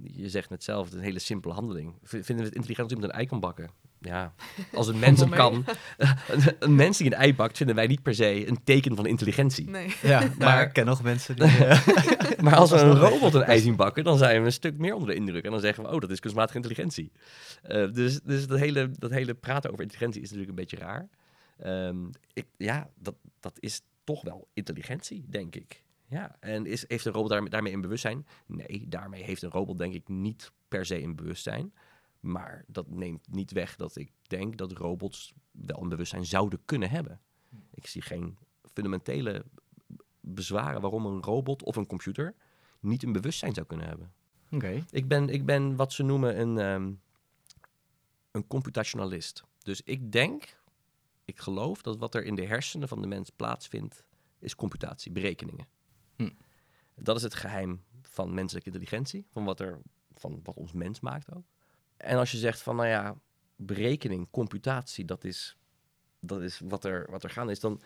je 0.02 0.28
zegt 0.28 0.50
net 0.50 0.64
zelf, 0.64 0.84
het 0.84 0.92
is 0.92 0.98
een 0.98 1.04
hele 1.04 1.18
simpele 1.18 1.54
handeling. 1.54 1.94
V- 2.02 2.10
Vinden 2.10 2.36
we 2.36 2.42
het 2.42 2.54
intelligent 2.54 2.78
als 2.78 2.92
iemand 2.92 3.12
een 3.12 3.18
ei 3.18 3.26
kan 3.26 3.40
bakken? 3.40 3.70
Ja, 4.00 4.34
als 4.74 4.88
een 4.88 4.98
mens 4.98 5.20
het 5.20 5.30
kan. 5.30 5.64
een, 6.28 6.42
een 6.58 6.74
mens 6.74 6.98
die 6.98 7.06
een 7.06 7.12
ei 7.12 7.34
bakt, 7.34 7.56
vinden 7.56 7.76
wij 7.76 7.86
niet 7.86 8.02
per 8.02 8.14
se 8.14 8.48
een 8.48 8.58
teken 8.64 8.96
van 8.96 9.06
intelligentie. 9.06 9.70
Nee. 9.70 9.94
Ja, 10.02 10.18
Maar- 10.20 10.34
maar 10.38 10.62
ik 10.62 10.72
ken 10.72 10.86
nog 10.86 11.02
mensen 11.02 11.36
die... 11.36 11.44
eh, 11.66 12.38
Maar 12.40 12.56
als 12.56 12.70
we 12.70 12.76
een 12.78 12.96
robot 12.96 13.34
een 13.34 13.42
ei 13.42 13.60
zien 13.60 13.76
bakken, 13.76 14.04
dan 14.04 14.18
zijn 14.18 14.40
we 14.40 14.46
een 14.46 14.52
stuk 14.52 14.78
meer 14.78 14.94
onder 14.94 15.08
de 15.08 15.14
indruk. 15.14 15.44
En 15.44 15.50
dan 15.50 15.60
zeggen 15.60 15.84
we, 15.84 15.90
oh, 15.90 16.00
dat 16.00 16.10
is 16.10 16.20
kunstmatige 16.20 16.56
intelligentie. 16.56 17.12
Eh, 17.62 17.92
dus 17.92 18.20
dus 18.22 18.46
dat, 18.46 18.58
hele, 18.58 18.90
dat 18.98 19.10
hele 19.10 19.34
praten 19.34 19.70
over 19.70 19.82
intelligentie 19.82 20.22
is 20.22 20.30
natuurlijk 20.30 20.58
een 20.58 20.64
beetje 20.66 20.84
raar. 20.86 21.08
Ehm, 21.58 21.96
ik, 22.32 22.46
ja, 22.56 22.88
dat, 22.98 23.14
dat 23.40 23.56
is 23.60 23.80
toch 24.04 24.22
wel 24.22 24.48
intelligentie, 24.54 25.24
denk 25.28 25.54
ik. 25.54 25.84
Ja, 26.08 26.36
en 26.40 26.66
is, 26.66 26.88
heeft 26.88 27.04
een 27.04 27.12
robot 27.12 27.30
daarmee, 27.30 27.50
daarmee 27.50 27.72
een 27.72 27.80
bewustzijn? 27.80 28.26
Nee, 28.46 28.86
daarmee 28.88 29.22
heeft 29.22 29.42
een 29.42 29.50
robot 29.50 29.78
denk 29.78 29.94
ik 29.94 30.08
niet 30.08 30.52
per 30.68 30.86
se 30.86 31.02
een 31.02 31.16
bewustzijn. 31.16 31.72
Maar 32.20 32.64
dat 32.66 32.90
neemt 32.90 33.32
niet 33.32 33.52
weg 33.52 33.76
dat 33.76 33.96
ik 33.96 34.12
denk 34.22 34.56
dat 34.56 34.72
robots 34.72 35.34
wel 35.50 35.82
een 35.82 35.88
bewustzijn 35.88 36.24
zouden 36.24 36.60
kunnen 36.64 36.90
hebben. 36.90 37.20
Ik 37.70 37.86
zie 37.86 38.02
geen 38.02 38.38
fundamentele 38.72 39.44
bezwaren 40.20 40.80
waarom 40.80 41.06
een 41.06 41.22
robot 41.22 41.62
of 41.62 41.76
een 41.76 41.86
computer 41.86 42.34
niet 42.80 43.02
een 43.02 43.12
bewustzijn 43.12 43.54
zou 43.54 43.66
kunnen 43.66 43.86
hebben. 43.86 44.12
Oké. 44.50 44.84
Ik 44.90 45.08
ben, 45.08 45.28
ik 45.28 45.46
ben 45.46 45.76
wat 45.76 45.92
ze 45.92 46.02
noemen 46.02 46.40
een, 46.40 46.58
ehm, 46.58 46.92
een 48.30 48.46
computationalist. 48.46 49.44
Dus 49.62 49.82
ik 49.82 50.12
denk, 50.12 50.58
ik 51.24 51.38
geloof 51.38 51.82
dat 51.82 51.98
wat 51.98 52.14
er 52.14 52.24
in 52.24 52.34
de 52.34 52.46
hersenen 52.46 52.88
van 52.88 53.00
de 53.00 53.06
mens 53.06 53.30
plaatsvindt, 53.30 54.04
is 54.38 54.54
computatie, 54.54 55.12
berekeningen. 55.12 55.66
Hm. 56.16 56.30
Dat 56.94 57.16
is 57.16 57.22
het 57.22 57.34
geheim 57.34 57.82
van 58.02 58.34
menselijke 58.34 58.70
intelligentie, 58.70 59.26
van 59.30 59.44
wat, 59.44 59.60
er, 59.60 59.80
van 60.14 60.40
wat 60.42 60.56
ons 60.56 60.72
mens 60.72 61.00
maakt 61.00 61.34
ook. 61.34 61.44
En 61.96 62.18
als 62.18 62.30
je 62.30 62.38
zegt 62.38 62.62
van, 62.62 62.76
nou 62.76 62.88
ja, 62.88 63.16
berekening, 63.56 64.30
computatie, 64.30 65.04
dat 65.04 65.24
is, 65.24 65.56
dat 66.20 66.42
is 66.42 66.60
wat, 66.64 66.84
er, 66.84 67.06
wat 67.10 67.24
er 67.24 67.30
gaande 67.30 67.52
is, 67.52 67.60
dan, 67.60 67.80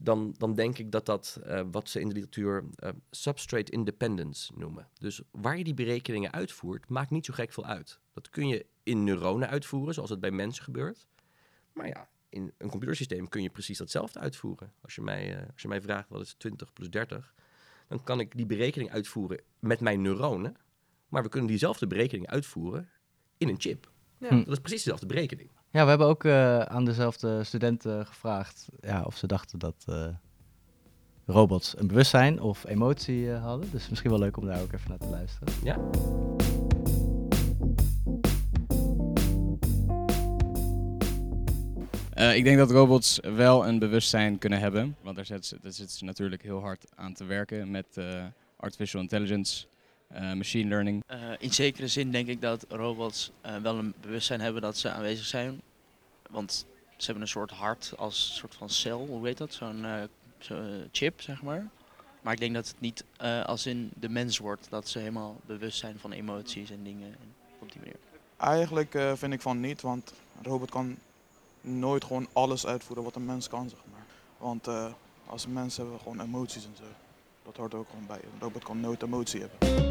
dan, 0.00 0.34
dan 0.38 0.54
denk 0.54 0.78
ik 0.78 0.90
dat 0.90 1.06
dat 1.06 1.40
eh, 1.44 1.62
wat 1.70 1.88
ze 1.88 2.00
in 2.00 2.08
de 2.08 2.14
literatuur 2.14 2.64
eh, 2.76 2.90
substrate 3.10 3.72
independence 3.72 4.52
noemen. 4.56 4.88
Dus 4.98 5.22
waar 5.30 5.58
je 5.58 5.64
die 5.64 5.74
berekeningen 5.74 6.32
uitvoert, 6.32 6.88
maakt 6.88 7.10
niet 7.10 7.26
zo 7.26 7.34
gek 7.34 7.52
veel 7.52 7.64
uit. 7.64 7.98
Dat 8.12 8.30
kun 8.30 8.48
je 8.48 8.66
in 8.82 9.04
neuronen 9.04 9.48
uitvoeren, 9.48 9.94
zoals 9.94 10.10
het 10.10 10.20
bij 10.20 10.30
mensen 10.30 10.64
gebeurt. 10.64 11.06
Maar 11.72 11.86
ja, 11.86 12.08
in 12.28 12.52
een 12.58 12.68
computersysteem 12.68 13.28
kun 13.28 13.42
je 13.42 13.50
precies 13.50 13.78
datzelfde 13.78 14.18
uitvoeren. 14.18 14.72
Als 14.80 14.94
je 14.94 15.02
mij, 15.02 15.36
eh, 15.36 15.48
als 15.52 15.62
je 15.62 15.68
mij 15.68 15.80
vraagt 15.80 16.08
wat 16.08 16.20
is 16.20 16.34
20 16.34 16.72
plus 16.72 16.90
30, 16.90 17.34
dan 17.92 18.04
kan 18.04 18.20
ik 18.20 18.36
die 18.36 18.46
berekening 18.46 18.90
uitvoeren 18.90 19.40
met 19.58 19.80
mijn 19.80 20.02
neuronen. 20.02 20.56
Maar 21.08 21.22
we 21.22 21.28
kunnen 21.28 21.48
diezelfde 21.48 21.86
berekening 21.86 22.26
uitvoeren 22.26 22.88
in 23.38 23.48
een 23.48 23.60
chip. 23.60 23.90
Ja. 24.18 24.28
Hm. 24.28 24.38
Dat 24.38 24.52
is 24.52 24.58
precies 24.58 24.82
dezelfde 24.82 25.06
berekening. 25.06 25.50
Ja, 25.70 25.82
we 25.82 25.88
hebben 25.88 26.06
ook 26.06 26.24
eh, 26.24 26.58
aan 26.58 26.84
dezelfde 26.84 27.44
studenten 27.44 28.06
gevraagd 28.06 28.68
ja, 28.80 29.02
of 29.02 29.16
ze 29.16 29.26
dachten 29.26 29.58
dat 29.58 29.84
eh, 29.86 30.06
robots 31.26 31.78
een 31.78 31.86
bewustzijn 31.86 32.40
of 32.40 32.64
emotie 32.66 33.32
eh, 33.32 33.42
hadden. 33.42 33.70
Dus 33.70 33.88
misschien 33.88 34.10
wel 34.10 34.18
leuk 34.18 34.36
om 34.36 34.46
daar 34.46 34.60
ook 34.60 34.72
even 34.72 34.88
naar 34.88 34.98
te 34.98 35.08
luisteren. 35.08 35.54
Ja. 35.62 35.78
Eh, 42.22 42.36
ik 42.36 42.44
denk 42.44 42.58
dat 42.58 42.70
robots 42.70 43.18
wel 43.22 43.66
een 43.66 43.78
bewustzijn 43.78 44.38
kunnen 44.38 44.58
hebben. 44.58 44.96
Want 45.00 45.16
daar 45.16 45.26
zitten 45.26 45.44
ze, 45.44 45.70
zitten 45.70 45.96
ze 45.96 46.04
natuurlijk 46.04 46.42
heel 46.42 46.60
hard 46.60 46.84
aan 46.94 47.12
te 47.12 47.24
werken 47.24 47.70
met 47.70 47.86
eh, 47.94 48.24
artificial 48.56 49.02
intelligence, 49.02 49.66
eh, 50.06 50.32
machine 50.32 50.68
learning. 50.68 51.02
Eh, 51.06 51.18
in 51.38 51.52
zekere 51.52 51.88
zin 51.88 52.10
denk 52.10 52.28
ik 52.28 52.40
dat 52.40 52.66
robots 52.68 53.30
eh, 53.40 53.56
wel 53.56 53.78
een 53.78 53.94
bewustzijn 54.00 54.40
hebben 54.40 54.62
dat 54.62 54.78
ze 54.78 54.90
aanwezig 54.90 55.26
zijn. 55.26 55.60
Want 56.30 56.66
ze 56.96 57.04
hebben 57.04 57.22
een 57.22 57.28
soort 57.28 57.50
hart 57.50 57.92
als 57.96 58.36
soort 58.36 58.54
van 58.54 58.70
cel, 58.70 59.06
hoe 59.06 59.26
heet 59.26 59.38
dat? 59.38 59.52
Zo'n 59.52 59.86
zo'n, 60.38 60.88
chip, 60.92 61.20
zeg 61.20 61.42
maar. 61.42 61.70
Maar 62.22 62.32
ik 62.32 62.40
denk 62.40 62.54
dat 62.54 62.68
het 62.68 62.80
niet 62.80 63.04
eh, 63.16 63.44
als 63.44 63.66
in 63.66 63.90
de 63.94 64.08
mens 64.08 64.38
wordt, 64.38 64.66
dat 64.70 64.88
ze 64.88 64.98
helemaal 64.98 65.40
bewust 65.46 65.78
zijn 65.78 65.98
van 65.98 66.12
emoties 66.12 66.70
en 66.70 66.84
dingen 66.84 67.08
en 67.08 67.34
op 67.58 67.72
die 67.72 67.80
manier. 67.80 67.96
Eigenlijk 68.36 68.94
eh, 68.94 69.12
vind 69.14 69.32
ik 69.32 69.40
van 69.40 69.60
niet, 69.60 69.80
want 69.80 70.12
een 70.38 70.44
robot 70.44 70.70
kan 70.70 70.96
nooit 71.62 72.04
gewoon 72.04 72.26
alles 72.32 72.66
uitvoeren 72.66 73.04
wat 73.04 73.16
een 73.16 73.24
mens 73.24 73.48
kan, 73.48 73.68
zeg 73.68 73.78
maar. 73.90 74.06
Want 74.38 74.66
eh, 74.66 74.86
als 75.26 75.46
mens 75.46 75.76
hebben 75.76 75.94
we 75.94 76.00
gewoon 76.00 76.20
emoties 76.20 76.64
en 76.64 76.76
zo. 76.76 76.84
Dat 77.42 77.56
hoort 77.56 77.74
ook 77.74 77.88
gewoon 77.88 78.06
bij. 78.06 78.20
Robot 78.40 78.64
kan 78.64 78.80
nooit 78.80 79.02
emotie 79.02 79.40
hebben. 79.40 79.90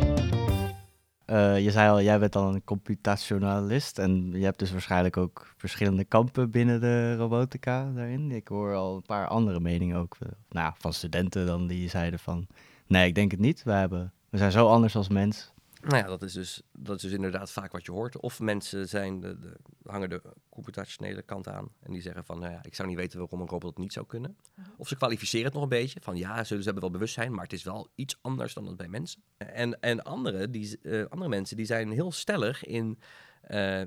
Eh, 1.26 1.64
je 1.64 1.72
zei 1.72 1.90
al, 1.90 2.02
jij 2.02 2.20
bent 2.20 2.34
dan 2.34 2.54
een 2.54 2.64
computationalist 2.64 4.00
en 4.00 4.32
je 4.32 4.44
hebt 4.44 4.60
dus 4.60 4.72
waarschijnlijk 4.72 5.18
ook 5.18 5.54
verschillende 5.58 6.04
kampen 6.04 6.52
binnen 6.52 6.82
de 6.82 7.16
robotica 7.16 7.92
daarin. 7.96 8.32
Ik 8.32 8.48
hoor 8.48 8.76
al 8.76 8.96
een 8.96 9.02
paar 9.02 9.28
andere 9.28 9.60
meningen 9.60 9.98
ook, 9.98 10.16
eh, 10.20 10.28
nou, 10.50 10.74
van 10.78 10.94
studenten 10.94 11.46
dan 11.46 11.68
die 11.68 11.90
zeiden 11.90 12.20
van, 12.20 12.48
nee, 12.88 13.08
ik 13.08 13.16
denk 13.16 13.32
het 13.32 13.40
niet. 13.40 13.64
Hebben, 13.64 14.14
we 14.30 14.38
zijn 14.38 14.52
zo 14.52 14.68
anders 14.68 14.96
als 14.96 15.10
mens. 15.10 15.51
Nou 15.82 15.98
ja, 15.98 16.08
dat 16.08 16.22
is, 16.22 16.34
dus, 16.34 16.62
dat 16.72 16.96
is 16.96 17.02
dus 17.02 17.12
inderdaad 17.12 17.52
vaak 17.52 17.72
wat 17.72 17.86
je 17.86 17.92
hoort. 17.92 18.20
Of 18.20 18.40
mensen 18.40 18.88
zijn 18.88 19.20
de, 19.20 19.40
de, 19.40 19.58
hangen 19.84 20.10
de 20.10 20.22
computationele 20.50 21.22
kant 21.22 21.48
aan 21.48 21.70
en 21.80 21.92
die 21.92 22.02
zeggen 22.02 22.26
van, 22.26 22.40
nou 22.40 22.52
ja, 22.52 22.64
ik 22.64 22.76
zou 22.76 22.88
niet 22.88 22.98
weten 22.98 23.20
waarom 23.20 23.42
een 23.42 23.48
robot 23.48 23.70
het 23.70 23.80
niet 23.80 23.94
zou 23.94 24.06
kunnen. 24.06 24.38
Of 24.78 24.88
ze 24.88 24.96
kwalificeren 24.96 25.46
het 25.46 25.54
nog 25.54 25.64
een 25.64 25.70
beetje 25.70 26.02
van, 26.02 26.18
ja, 26.18 26.44
ze, 26.44 26.58
ze 26.58 26.64
hebben 26.64 26.82
wel 26.82 26.92
bewustzijn, 26.92 27.32
maar 27.34 27.44
het 27.44 27.54
is 27.54 27.64
wel 27.64 27.92
iets 27.96 28.18
anders 28.22 28.54
dan 28.54 28.66
het 28.66 28.78
bij 28.78 28.88
mensen. 28.88 29.22
En, 29.38 29.80
en 29.80 30.04
andere, 30.04 30.50
die, 30.50 30.80
eh, 30.82 31.06
andere 31.10 31.30
mensen 31.30 31.58
die 31.58 31.66
zijn 31.66 31.92
heel 31.92 32.12
stellig 32.12 32.64
in, 32.64 33.00
eh, 33.42 33.82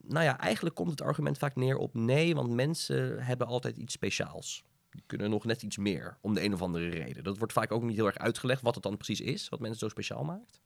nou 0.00 0.24
ja, 0.24 0.38
eigenlijk 0.38 0.74
komt 0.74 0.90
het 0.90 1.02
argument 1.02 1.38
vaak 1.38 1.56
neer 1.56 1.76
op 1.76 1.94
nee, 1.94 2.34
want 2.34 2.50
mensen 2.50 3.22
hebben 3.24 3.46
altijd 3.46 3.76
iets 3.76 3.94
speciaals. 3.94 4.64
Die 4.90 5.02
kunnen 5.06 5.30
nog 5.30 5.44
net 5.44 5.62
iets 5.62 5.76
meer, 5.76 6.18
om 6.20 6.34
de 6.34 6.42
een 6.42 6.52
of 6.52 6.62
andere 6.62 6.88
reden. 6.88 7.24
Dat 7.24 7.38
wordt 7.38 7.52
vaak 7.52 7.72
ook 7.72 7.82
niet 7.82 7.96
heel 7.96 8.06
erg 8.06 8.18
uitgelegd 8.18 8.62
wat 8.62 8.74
het 8.74 8.82
dan 8.82 8.96
precies 8.96 9.20
is, 9.20 9.48
wat 9.48 9.60
mensen 9.60 9.78
zo 9.78 9.88
speciaal 9.88 10.24
maakt. 10.24 10.60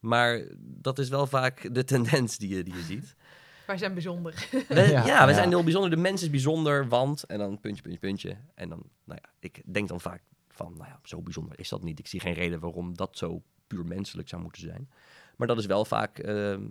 Maar 0.00 0.44
dat 0.58 0.98
is 0.98 1.08
wel 1.08 1.26
vaak 1.26 1.74
de 1.74 1.84
tendens 1.84 2.38
die 2.38 2.56
je, 2.56 2.62
die 2.62 2.74
je 2.74 2.82
ziet. 2.82 3.14
Wij 3.66 3.78
zijn 3.78 3.92
bijzonder. 3.94 4.48
We- 4.68 4.74
ja, 4.74 5.06
Ja, 5.06 5.24
we 5.24 5.30
ja. 5.30 5.34
zijn 5.34 5.48
heel 5.48 5.62
bijzonder. 5.64 5.90
De 5.90 5.96
mens 5.96 6.22
is 6.22 6.30
bijzonder, 6.30 6.88
want... 6.88 7.24
En 7.24 7.38
dan 7.38 7.60
puntje, 7.60 7.82
puntje, 7.82 8.00
puntje. 8.00 8.36
En 8.54 8.68
dan, 8.68 8.82
nou 9.04 9.18
ja, 9.22 9.30
ik 9.38 9.62
denk 9.72 9.88
dan 9.88 10.00
vaak 10.00 10.22
van... 10.48 10.72
Nou 10.76 10.88
ja, 10.88 10.98
zo 11.02 11.22
bijzonder 11.22 11.58
is 11.58 11.68
dat 11.68 11.82
niet. 11.82 11.98
Ik 11.98 12.06
zie 12.06 12.20
geen 12.20 12.32
reden 12.34 12.60
waarom 12.60 12.96
dat 12.96 13.16
zo 13.18 13.42
puur 13.66 13.84
menselijk 13.86 14.28
zou 14.28 14.42
moeten 14.42 14.62
zijn. 14.62 14.90
Maar 15.36 15.46
dat 15.48 15.58
is 15.58 15.66
wel 15.66 15.84
vaak 15.84 16.18
ehm, 16.18 16.62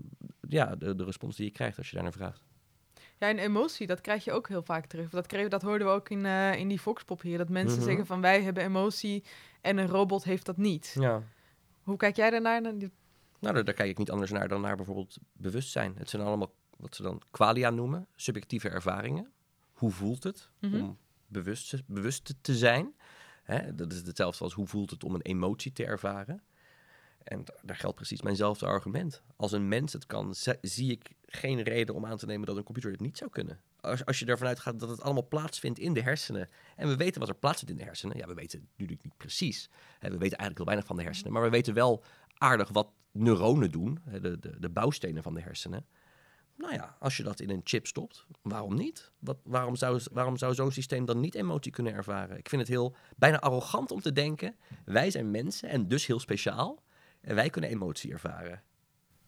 ja, 0.47 0.75
de, 0.75 0.95
de 0.95 1.03
respons 1.03 1.35
die 1.35 1.45
je 1.45 1.51
krijgt 1.51 1.77
als 1.77 1.87
je 1.89 1.93
daar 1.93 2.03
naar 2.03 2.13
vraagt. 2.13 2.43
Ja, 3.17 3.27
en 3.27 3.37
emotie, 3.37 3.87
dat 3.87 4.01
krijg 4.01 4.23
je 4.23 4.31
ook 4.31 4.47
heel 4.47 4.63
vaak 4.63 4.85
terug. 4.85 5.09
Dat, 5.09 5.27
kregen, 5.27 5.49
dat 5.49 5.61
hoorden 5.61 5.87
we 5.87 5.93
ook 5.93 6.09
in, 6.09 6.25
eh, 6.25 6.55
in 6.55 6.67
die 6.67 6.79
Foxpop 6.79 7.21
hier. 7.21 7.37
Dat 7.37 7.49
mensen 7.49 7.77
Mhm. 7.77 7.87
zeggen 7.87 8.05
van 8.05 8.21
wij 8.21 8.43
hebben 8.43 8.63
emotie 8.63 9.23
en 9.61 9.77
een 9.77 9.87
robot 9.87 10.23
heeft 10.23 10.45
dat 10.45 10.57
niet. 10.57 10.95
Ja. 10.99 11.23
Hoe 11.83 11.97
kijk 11.97 12.15
jij 12.15 12.29
daarnaar? 12.29 12.61
Nou, 13.39 13.53
daar, 13.53 13.63
daar 13.63 13.73
kijk 13.73 13.89
ik 13.89 13.97
niet 13.97 14.11
anders 14.11 14.31
naar 14.31 14.47
dan 14.47 14.61
naar 14.61 14.75
bijvoorbeeld 14.75 15.17
bewustzijn. 15.33 15.95
Het 15.97 16.09
zijn 16.09 16.21
allemaal 16.21 16.53
wat 16.77 16.95
ze 16.95 17.01
dan 17.01 17.21
qualia 17.31 17.69
noemen, 17.69 18.07
subjectieve 18.15 18.69
ervaringen. 18.69 19.31
Hoe 19.73 19.91
voelt 19.91 20.23
het 20.23 20.49
Mhm. 20.59 20.75
om 20.75 20.97
bewust, 21.27 21.73
bewust 21.85 22.33
te 22.41 22.55
zijn? 22.57 22.93
Hè, 23.43 23.75
dat 23.75 23.93
is 23.93 24.01
hetzelfde 24.05 24.43
als 24.43 24.53
hoe 24.53 24.67
voelt 24.67 24.89
het 24.89 25.03
om 25.03 25.13
een 25.15 25.21
emotie 25.21 25.71
te 25.71 25.85
ervaren. 25.85 26.43
En 27.23 27.45
da- 27.45 27.53
daar 27.61 27.75
geldt 27.75 27.95
precies 27.95 28.21
mijnzelfde 28.21 28.65
argument. 28.65 29.21
Als 29.35 29.51
een 29.51 29.67
mens 29.67 29.93
het 29.93 30.05
kan, 30.05 30.35
zi- 30.35 30.57
zie 30.61 30.91
ik 30.91 31.11
geen 31.25 31.61
reden 31.61 31.95
om 31.95 32.05
aan 32.05 32.17
te 32.17 32.25
nemen 32.25 32.47
dat 32.47 32.57
een 32.57 32.63
computer 32.63 32.91
het 32.91 32.99
niet 32.99 33.17
zou 33.17 33.29
kunnen. 33.29 33.61
Als, 33.81 34.05
als 34.05 34.19
je 34.19 34.25
ervan 34.25 34.47
uitgaat 34.47 34.79
dat 34.79 34.89
het 34.89 35.01
allemaal 35.01 35.27
plaatsvindt 35.27 35.79
in 35.79 35.93
de 35.93 36.01
hersenen. 36.01 36.49
En 36.75 36.87
we 36.87 36.95
weten 36.95 37.19
wat 37.19 37.29
er 37.29 37.35
plaatsvindt 37.35 37.71
in 37.73 37.77
de 37.79 37.83
hersenen. 37.85 38.17
Ja, 38.17 38.27
we 38.27 38.33
weten 38.33 38.59
het 38.59 38.69
natuurlijk 38.71 39.03
niet 39.03 39.17
precies. 39.17 39.69
Hè, 39.99 40.09
we 40.09 40.17
weten 40.17 40.37
eigenlijk 40.37 40.57
heel 40.57 40.65
weinig 40.65 40.85
van 40.85 40.95
de 40.95 41.03
hersenen. 41.03 41.31
Maar 41.33 41.41
we 41.41 41.49
weten 41.49 41.73
wel 41.73 42.03
aardig 42.37 42.69
wat 42.69 42.89
neuronen 43.11 43.71
doen. 43.71 43.99
De, 44.21 44.39
de, 44.39 44.59
de 44.59 44.69
bouwstenen 44.69 45.23
van 45.23 45.33
de 45.33 45.41
hersenen. 45.41 45.85
Nou 46.59 46.73
ja, 46.73 46.95
als 46.99 47.17
je 47.17 47.23
dat 47.23 47.39
in 47.39 47.49
een 47.49 47.61
chip 47.63 47.87
stopt, 47.87 48.25
waarom 48.41 48.75
niet? 48.75 49.11
Wat, 49.19 49.37
waarom 49.43 49.75
zou, 49.75 50.01
waarom 50.11 50.37
zou 50.37 50.53
zo'n 50.53 50.71
systeem 50.71 51.05
dan 51.05 51.19
niet 51.19 51.35
emotie 51.35 51.71
kunnen 51.71 51.93
ervaren? 51.93 52.37
Ik 52.37 52.49
vind 52.49 52.61
het 52.61 52.69
heel 52.69 52.95
bijna 53.17 53.39
arrogant 53.39 53.91
om 53.91 54.01
te 54.01 54.11
denken: 54.11 54.55
wij 54.85 55.11
zijn 55.11 55.31
mensen 55.31 55.69
en 55.69 55.87
dus 55.87 56.05
heel 56.05 56.19
speciaal. 56.19 56.83
En 57.21 57.35
wij 57.35 57.49
kunnen 57.49 57.69
emotie 57.69 58.11
ervaren. 58.11 58.61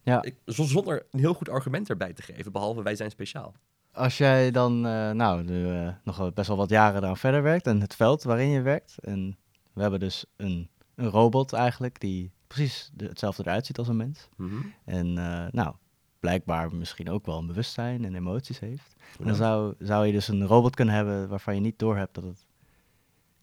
Ja. 0.04 0.22
Ik, 0.22 0.36
zonder 0.46 1.06
een 1.12 1.20
heel 1.20 1.34
goed 1.34 1.50
argument 1.50 1.90
erbij 1.90 2.14
te 2.14 2.22
geven, 2.22 2.52
behalve 2.52 2.84
wij 2.84 2.96
zijn 2.96 3.12
speciaal. 3.12 3.56
Als 3.92 4.18
jij 4.18 4.52
dan, 4.52 4.86
eh, 4.86 5.12
nou, 5.12 5.44
nu, 5.44 5.70
eh, 5.70 5.94
nog 6.04 6.34
best 6.34 6.48
wel 6.48 6.58
wat 6.58 6.70
jaren 6.70 7.00
daaraan 7.00 7.18
verder 7.18 7.44
werkt 7.44 7.68
en 7.68 7.82
het 7.82 7.96
veld 7.96 8.24
waarin 8.24 8.50
je 8.50 8.62
werkt. 8.62 8.96
En 9.00 9.38
we 9.74 9.82
hebben 9.82 10.00
dus 10.00 10.26
een, 10.36 10.70
een 10.96 11.10
robot 11.10 11.54
eigenlijk 11.54 12.00
die 12.00 12.32
precies 12.54 12.92
de- 12.94 13.06
hetzelfde 13.06 13.44
eruit 13.44 13.66
ziet 13.66 13.78
als 13.78 13.88
een 13.88 13.96
mens. 13.96 14.28
En 14.86 15.18
eh, 15.18 15.48
nou, 15.52 15.76
blijkbaar 16.20 16.76
misschien 16.76 17.10
ook 17.10 17.26
wel 17.26 17.38
een 17.38 17.48
bewustzijn 17.48 18.06
en 18.06 18.16
emoties 18.16 18.60
heeft. 18.60 18.96
En 19.20 19.26
dan 19.26 19.36
zou, 19.36 19.74
zou 19.80 20.06
je 20.06 20.12
dus 20.12 20.28
een 20.28 20.46
robot 20.46 20.76
kunnen 20.76 20.96
hebben 20.96 21.30
waarvan 21.30 21.56
je 21.56 21.62
niet 21.62 21.80
doorhebt 21.80 22.14
dat 22.16 22.24
het 22.24 22.46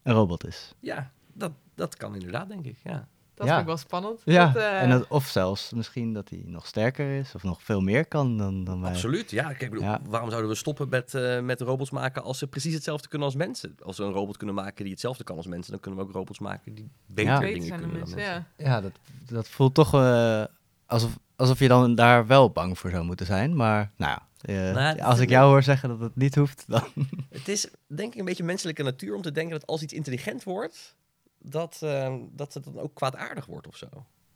een 0.03 0.13
robot 0.13 0.45
is. 0.47 0.75
Ja, 0.79 1.11
dat, 1.33 1.51
dat 1.75 1.95
kan 1.95 2.13
inderdaad, 2.13 2.47
denk 2.49 2.65
ik. 2.65 2.77
Ja. 2.83 3.07
Dat 3.39 3.47
Ja. 3.47 3.53
vind 3.53 3.67
ik 3.69 3.73
wel 3.75 3.83
spannend. 3.83 4.21
Ja, 4.25 4.45
Dat, 4.45 4.55
eh, 4.63 4.81
en 4.81 4.89
dat, 4.89 5.07
of 5.07 5.25
zelfs 5.27 5.71
misschien 5.73 6.13
dat 6.13 6.29
hij 6.29 6.41
nog 6.45 6.65
sterker 6.67 7.19
is 7.19 7.35
of 7.35 7.43
nog 7.43 7.63
veel 7.63 7.81
meer 7.81 8.05
kan 8.05 8.37
dan, 8.37 8.63
dan 8.63 8.81
wij. 8.81 8.91
Absoluut. 8.91 9.31
Ja, 9.31 9.43
kijk, 9.43 9.61
ik 9.61 9.69
bedoel, 9.69 9.85
Ja. 9.85 9.99
waarom 10.09 10.29
zouden 10.29 10.49
we 10.51 10.55
stoppen 10.57 10.89
met, 10.89 11.13
eh, 11.13 11.39
met 11.39 11.61
robots 11.61 11.89
maken 11.89 12.23
als 12.23 12.37
ze 12.37 12.47
precies 12.47 12.73
hetzelfde 12.73 13.07
kunnen 13.07 13.27
als 13.27 13.35
mensen? 13.35 13.75
Als 13.83 13.97
we 13.97 14.03
een 14.03 14.11
robot 14.11 14.37
kunnen 14.37 14.55
maken 14.55 14.83
die 14.83 14.91
hetzelfde 14.93 15.23
kan 15.23 15.37
als 15.37 15.47
mensen, 15.47 15.71
dan 15.71 15.79
kunnen 15.79 15.99
we 15.99 16.05
ook 16.05 16.11
robots 16.13 16.39
maken 16.39 16.73
die 16.73 16.89
beter 17.07 17.31
Ja. 17.33 17.39
dingen 17.39 17.61
zijn 17.63 17.69
dan 17.69 17.89
kunnen 17.89 17.99
dan 18.07 18.15
mensen. 18.15 18.17
mensen. 18.33 18.45
Ja. 18.57 18.65
Ja, 18.65 18.81
dat, 18.81 18.91
dat 19.29 19.47
voelt 19.47 19.73
toch 19.73 19.93
eh, 19.93 20.43
alsof, 20.85 21.17
alsof 21.35 21.59
je 21.59 21.67
dan 21.67 21.95
daar 21.95 22.27
wel 22.27 22.49
bang 22.51 22.77
voor 22.79 22.89
zou 22.89 23.03
moeten 23.03 23.25
zijn. 23.25 23.55
Maar 23.55 23.91
nou 23.97 24.11
ja, 24.11 24.21
eh, 24.69 24.73
Nou, 24.75 24.99
als 24.99 25.19
ik 25.19 25.29
jou 25.29 25.49
hoor 25.49 25.63
zeggen 25.63 25.89
dat 25.89 25.99
het 25.99 26.15
niet 26.15 26.35
hoeft, 26.35 26.63
dan... 26.67 26.83
Het 27.29 27.47
is 27.47 27.67
denk 27.87 28.13
ik 28.13 28.19
een 28.19 28.25
beetje 28.25 28.43
menselijke 28.43 28.83
natuur 28.83 29.15
om 29.15 29.21
te 29.21 29.31
denken 29.31 29.59
dat 29.59 29.67
als 29.67 29.81
iets 29.81 29.93
intelligent 29.93 30.43
wordt, 30.43 30.95
dat, 31.39 31.79
eh, 31.81 32.15
dat 32.31 32.53
het 32.53 32.63
dan 32.63 32.79
ook 32.79 32.93
kwaadaardig 32.95 33.45
wordt 33.45 33.67
of 33.67 33.75
zo. 33.77 33.87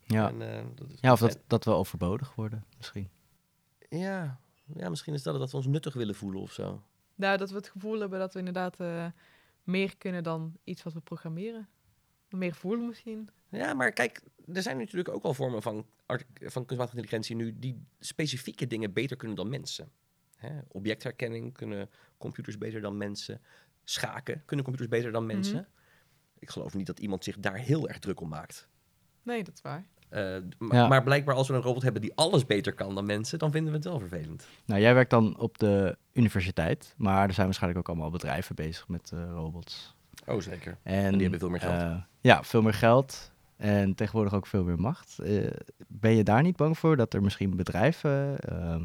Ja, 0.06 0.28
En, 0.28 0.42
eh, 0.58 0.64
dat 0.74 0.90
is- 0.90 0.98
ja 1.00 1.12
of 1.12 1.18
dat, 1.20 1.38
dat 1.46 1.64
we 1.64 1.70
overbodig 1.70 2.34
worden 2.34 2.64
misschien. 2.76 3.08
Ja. 3.88 4.38
ja, 4.76 4.88
misschien 4.88 5.14
is 5.14 5.22
dat 5.22 5.32
het 5.32 5.42
dat 5.42 5.50
we 5.50 5.56
ons 5.56 5.66
nuttig 5.66 5.94
willen 5.94 6.14
voelen 6.14 6.40
of 6.40 6.52
zo. 6.52 6.82
Nou, 7.14 7.36
dat 7.38 7.50
we 7.50 7.56
het 7.56 7.68
gevoel 7.68 8.00
hebben 8.00 8.18
dat 8.18 8.32
we 8.32 8.38
inderdaad 8.38 8.80
eh, 8.80 9.06
meer 9.62 9.96
kunnen 9.96 10.22
dan 10.22 10.56
iets 10.64 10.82
wat 10.82 10.92
we 10.92 11.00
programmeren. 11.00 11.68
Meer 12.28 12.54
voelen 12.54 12.86
misschien. 12.86 13.28
Ja, 13.48 13.74
maar 13.74 13.92
kijk, 13.92 14.22
er 14.52 14.62
zijn 14.62 14.76
natuurlijk 14.78 15.08
ook 15.14 15.22
wel 15.22 15.34
vormen 15.34 15.62
van, 15.62 15.86
art- 16.06 16.26
van 16.34 16.64
kunstmatige 16.64 16.96
intelligentie 16.96 17.36
nu 17.36 17.58
die 17.58 17.84
specifieke 17.98 18.66
dingen 18.66 18.92
beter 18.92 19.16
kunnen 19.16 19.36
dan 19.36 19.48
mensen. 19.48 19.90
Hè? 20.36 20.58
Objectherkenning 20.68 21.52
kunnen 21.52 21.90
computers 22.18 22.58
beter 22.58 22.80
dan 22.80 22.96
mensen. 22.96 23.40
Schaken 23.84 24.42
kunnen 24.44 24.64
computers 24.64 24.92
beter 24.92 25.12
dan 25.12 25.26
mensen. 25.26 25.56
Mhm. 25.56 25.64
Ik 26.44 26.50
geloof 26.50 26.74
niet 26.74 26.86
dat 26.86 26.98
iemand 26.98 27.24
zich 27.24 27.38
daar 27.38 27.56
heel 27.56 27.88
erg 27.88 27.98
druk 27.98 28.20
om 28.20 28.28
maakt. 28.28 28.68
Nee, 29.22 29.44
dat 29.44 29.54
is 29.54 29.62
waar. 29.62 29.84
Eh, 30.08 30.36
d- 30.36 30.54
ma- 30.58 30.74
Ja. 30.74 30.88
Maar 30.88 31.02
blijkbaar 31.02 31.34
als 31.34 31.48
we 31.48 31.54
een 31.54 31.60
robot 31.62 31.82
hebben 31.82 32.00
die 32.02 32.12
alles 32.14 32.46
beter 32.46 32.72
kan 32.74 32.94
dan 32.94 33.06
mensen, 33.06 33.38
dan 33.38 33.50
vinden 33.50 33.70
we 33.70 33.76
het 33.78 33.86
wel 33.86 33.98
vervelend. 33.98 34.46
Nou, 34.66 34.80
jij 34.80 34.94
werkt 34.94 35.10
dan 35.10 35.38
op 35.38 35.58
de 35.58 35.96
universiteit, 36.12 36.94
maar 36.96 37.26
er 37.28 37.32
zijn 37.34 37.46
waarschijnlijk 37.46 37.80
ook 37.80 37.88
allemaal 37.94 38.10
bedrijven 38.10 38.54
bezig 38.54 38.88
met 38.88 39.10
eh, 39.14 39.30
robots. 39.32 39.94
Oh, 40.26 40.40
zeker. 40.40 40.78
En, 40.82 41.12
die 41.12 41.20
hebben 41.22 41.38
veel 41.40 41.48
meer 41.50 41.60
geld. 41.60 41.80
eh, 41.80 41.96
ja, 42.20 42.42
veel 42.42 42.62
meer 42.62 42.74
geld 42.74 43.32
en 43.56 43.94
tegenwoordig 43.94 44.34
ook 44.34 44.46
veel 44.46 44.64
meer 44.64 44.80
macht. 44.80 45.18
Eh, 45.18 45.50
ben 45.88 46.16
je 46.16 46.22
daar 46.24 46.42
niet 46.42 46.56
bang 46.56 46.78
voor 46.78 46.96
dat 46.96 47.14
er 47.14 47.22
misschien 47.22 47.56
bedrijven 47.56 48.38
eh, 48.38 48.76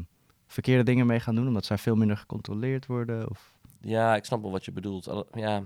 verkeerde 0.46 0.82
dingen 0.82 1.06
mee 1.06 1.20
gaan 1.20 1.34
doen, 1.34 1.46
omdat 1.46 1.64
zij 1.64 1.78
veel 1.78 1.96
minder 1.96 2.16
gecontroleerd 2.16 2.86
worden? 2.86 3.30
Of... 3.30 3.54
Ja, 3.80 4.16
ik 4.16 4.24
snap 4.24 4.42
wel 4.42 4.50
wat 4.50 4.64
je 4.64 4.72
bedoelt. 4.72 5.24
Ja, 5.32 5.62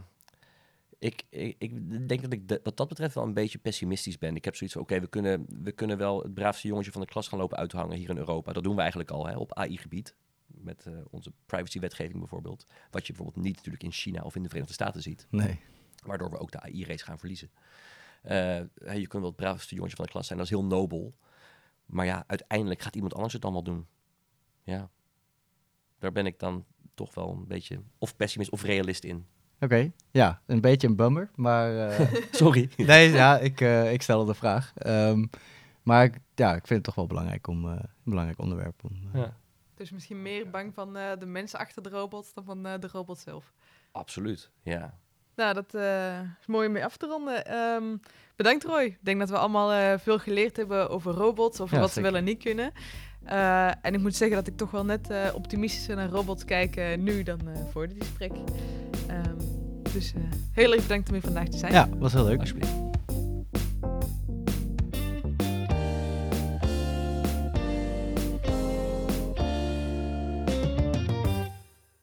ik, 0.99 1.23
ik, 1.29 1.57
ik 1.59 2.09
denk 2.09 2.23
dat 2.23 2.33
ik 2.33 2.49
de- 2.49 2.61
wat 2.63 2.77
dat 2.77 2.89
betreft 2.89 3.15
wel 3.15 3.25
een 3.25 3.35
beetje 3.35 3.59
pessimistisch 3.59 4.19
ben. 4.19 4.37
Ik 4.37 4.45
heb 4.45 4.55
zoiets 4.57 4.75
van, 4.77 4.85
oké, 4.85 5.01
we, 5.01 5.07
kunnen, 5.07 5.47
we 5.63 5.73
kunnen 5.73 5.99
wel 5.99 6.23
het 6.23 6.35
braafste 6.35 6.69
jongetje 6.69 6.93
van 6.93 7.01
de 7.01 7.07
klas 7.07 7.29
gaan 7.29 7.39
lopen 7.39 7.59
uithangen 7.59 7.97
hier 7.97 8.11
in 8.11 8.17
Europa. 8.17 8.53
Dat 8.53 8.63
doen 8.65 8.75
we 8.75 8.81
eigenlijk 8.81 9.11
al 9.11 9.27
hè, 9.27 9.37
op 9.37 9.53
AI-gebied. 9.55 10.15
Met 10.47 10.87
eh, 10.87 10.93
onze 11.11 11.33
privacy-wetgeving 11.47 12.19
bijvoorbeeld. 12.19 12.65
Wat 12.91 13.07
je 13.07 13.13
bijvoorbeeld 13.13 13.45
niet 13.47 13.57
natuurlijk 13.57 13.83
in 13.83 13.93
China 13.93 14.23
of 14.23 14.35
in 14.37 14.43
de 14.43 14.49
Verenigde 14.49 14.75
Staten 14.75 15.03
ziet. 15.03 15.27
Nee. 15.31 15.61
Waardoor 16.05 16.31
we 16.31 16.39
ook 16.39 16.51
de 16.51 16.61
AI-race 16.61 17.05
gaan 17.05 17.19
verliezen. 17.19 17.51
Eh, 18.23 18.59
je 18.75 19.07
kunt 19.07 19.13
wel 19.13 19.23
het 19.25 19.37
braafste 19.37 19.75
jongetje 19.75 19.97
van 19.97 20.05
de 20.05 20.11
klas 20.11 20.27
zijn, 20.27 20.39
dat 20.39 20.47
is 20.47 20.55
heel 20.55 20.65
nobel. 20.65 21.15
Maar 21.87 22.07
ja, 22.07 22.25
uiteindelijk 22.27 22.81
gaat 22.83 22.95
iemand 22.95 23.15
anders 23.15 23.33
het 23.33 23.43
allemaal 23.45 23.63
doen. 23.63 23.87
Ja, 24.63 24.91
daar 25.99 26.13
ben 26.13 26.27
ik 26.27 26.39
dan 26.39 26.65
toch 26.95 27.15
wel 27.15 27.31
een 27.33 27.47
beetje 27.47 27.83
of 27.99 28.17
pessimist 28.17 28.51
of 28.51 28.63
realist 28.63 29.05
in. 29.05 29.27
Oké, 29.61 29.91
ja, 30.11 30.41
een 30.47 30.61
beetje 30.61 30.87
een 30.87 30.97
bummer, 30.97 31.31
maar... 31.35 31.89
eh, 31.89 32.15
Sorry. 32.31 32.71
nee, 32.77 33.11
ja, 33.13 33.39
ik, 33.39 33.61
eh, 33.61 33.93
ik 33.93 34.03
stelde 34.03 34.33
de 34.33 34.39
vraag. 34.39 34.73
Ehm, 34.77 35.25
maar 35.83 36.05
ik, 36.05 36.19
ja, 36.35 36.51
ik 36.55 36.67
vind 36.67 36.69
het 36.79 36.83
toch 36.85 36.95
wel 36.95 37.07
belangrijk 37.07 37.47
om, 37.47 37.65
eh, 37.65 37.71
een 37.79 37.89
belangrijk 38.05 38.39
onderwerp 38.39 38.85
om... 38.85 39.11
Ja. 39.21 39.37
Dus 39.75 39.91
misschien 39.91 40.23
meer 40.23 40.51
bang 40.51 40.75
van 40.75 40.97
eh, 40.97 41.11
de 41.19 41.27
mensen 41.27 41.59
achter 41.59 41.83
de 41.83 41.89
robots 41.89 42.35
dan 42.35 42.45
van 42.45 42.67
eh, 42.67 42.73
de 42.81 42.89
robot 42.93 43.19
zelf. 43.19 43.53
Absoluut, 43.93 44.51
ja. 44.63 44.99
Nou, 45.37 45.55
dat 45.55 45.75
eh, 45.75 46.21
is 46.41 46.47
mooi 46.47 46.67
om 46.67 46.73
mee 46.73 46.85
af 46.85 46.97
te 46.97 47.07
ronden. 47.07 47.47
Ehm, 47.47 47.97
bedankt 48.37 48.65
Roy. 48.65 48.83
Ik 48.83 48.99
denk 49.01 49.19
dat 49.19 49.31
we 49.31 49.39
allemaal 49.39 49.73
eh, 49.73 49.99
veel 49.99 50.19
geleerd 50.19 50.57
hebben 50.57 50.91
over 50.91 51.13
robots, 51.13 51.61
over 51.61 51.75
Ja, 51.75 51.81
wat 51.81 51.91
ze 51.93 52.01
wel 52.01 52.15
en 52.17 52.25
niet 52.25 52.43
kunnen. 52.43 52.73
Eh, 53.25 53.67
en 53.67 53.95
ik 53.95 54.01
moet 54.01 54.17
zeggen 54.17 54.37
dat 54.37 54.47
ik 54.47 54.57
toch 54.57 54.71
wel 54.71 54.85
net 54.85 55.11
eh, 55.11 55.19
optimistischer 55.35 55.97
naar 55.97 56.09
robots 56.09 56.45
kijk 56.45 56.77
eh, 56.77 56.99
nu 56.99 57.23
dan 57.23 57.39
eh, 57.49 57.61
voor 57.73 57.89
dit 57.89 57.97
gesprek. 57.99 58.33
Ehm, 59.07 59.35
dus 59.93 60.13
eh, 60.15 60.21
heel 60.53 60.73
erg 60.73 60.83
bedankt 60.83 61.09
om 61.09 61.15
hier 61.15 61.23
vandaag 61.23 61.49
te 61.49 61.59
zijn. 61.59 61.73
Ja, 61.73 61.89
was 61.99 62.13
heel 62.13 62.25
leuk. 62.25 62.41
Alsjeblieft. 62.41 62.73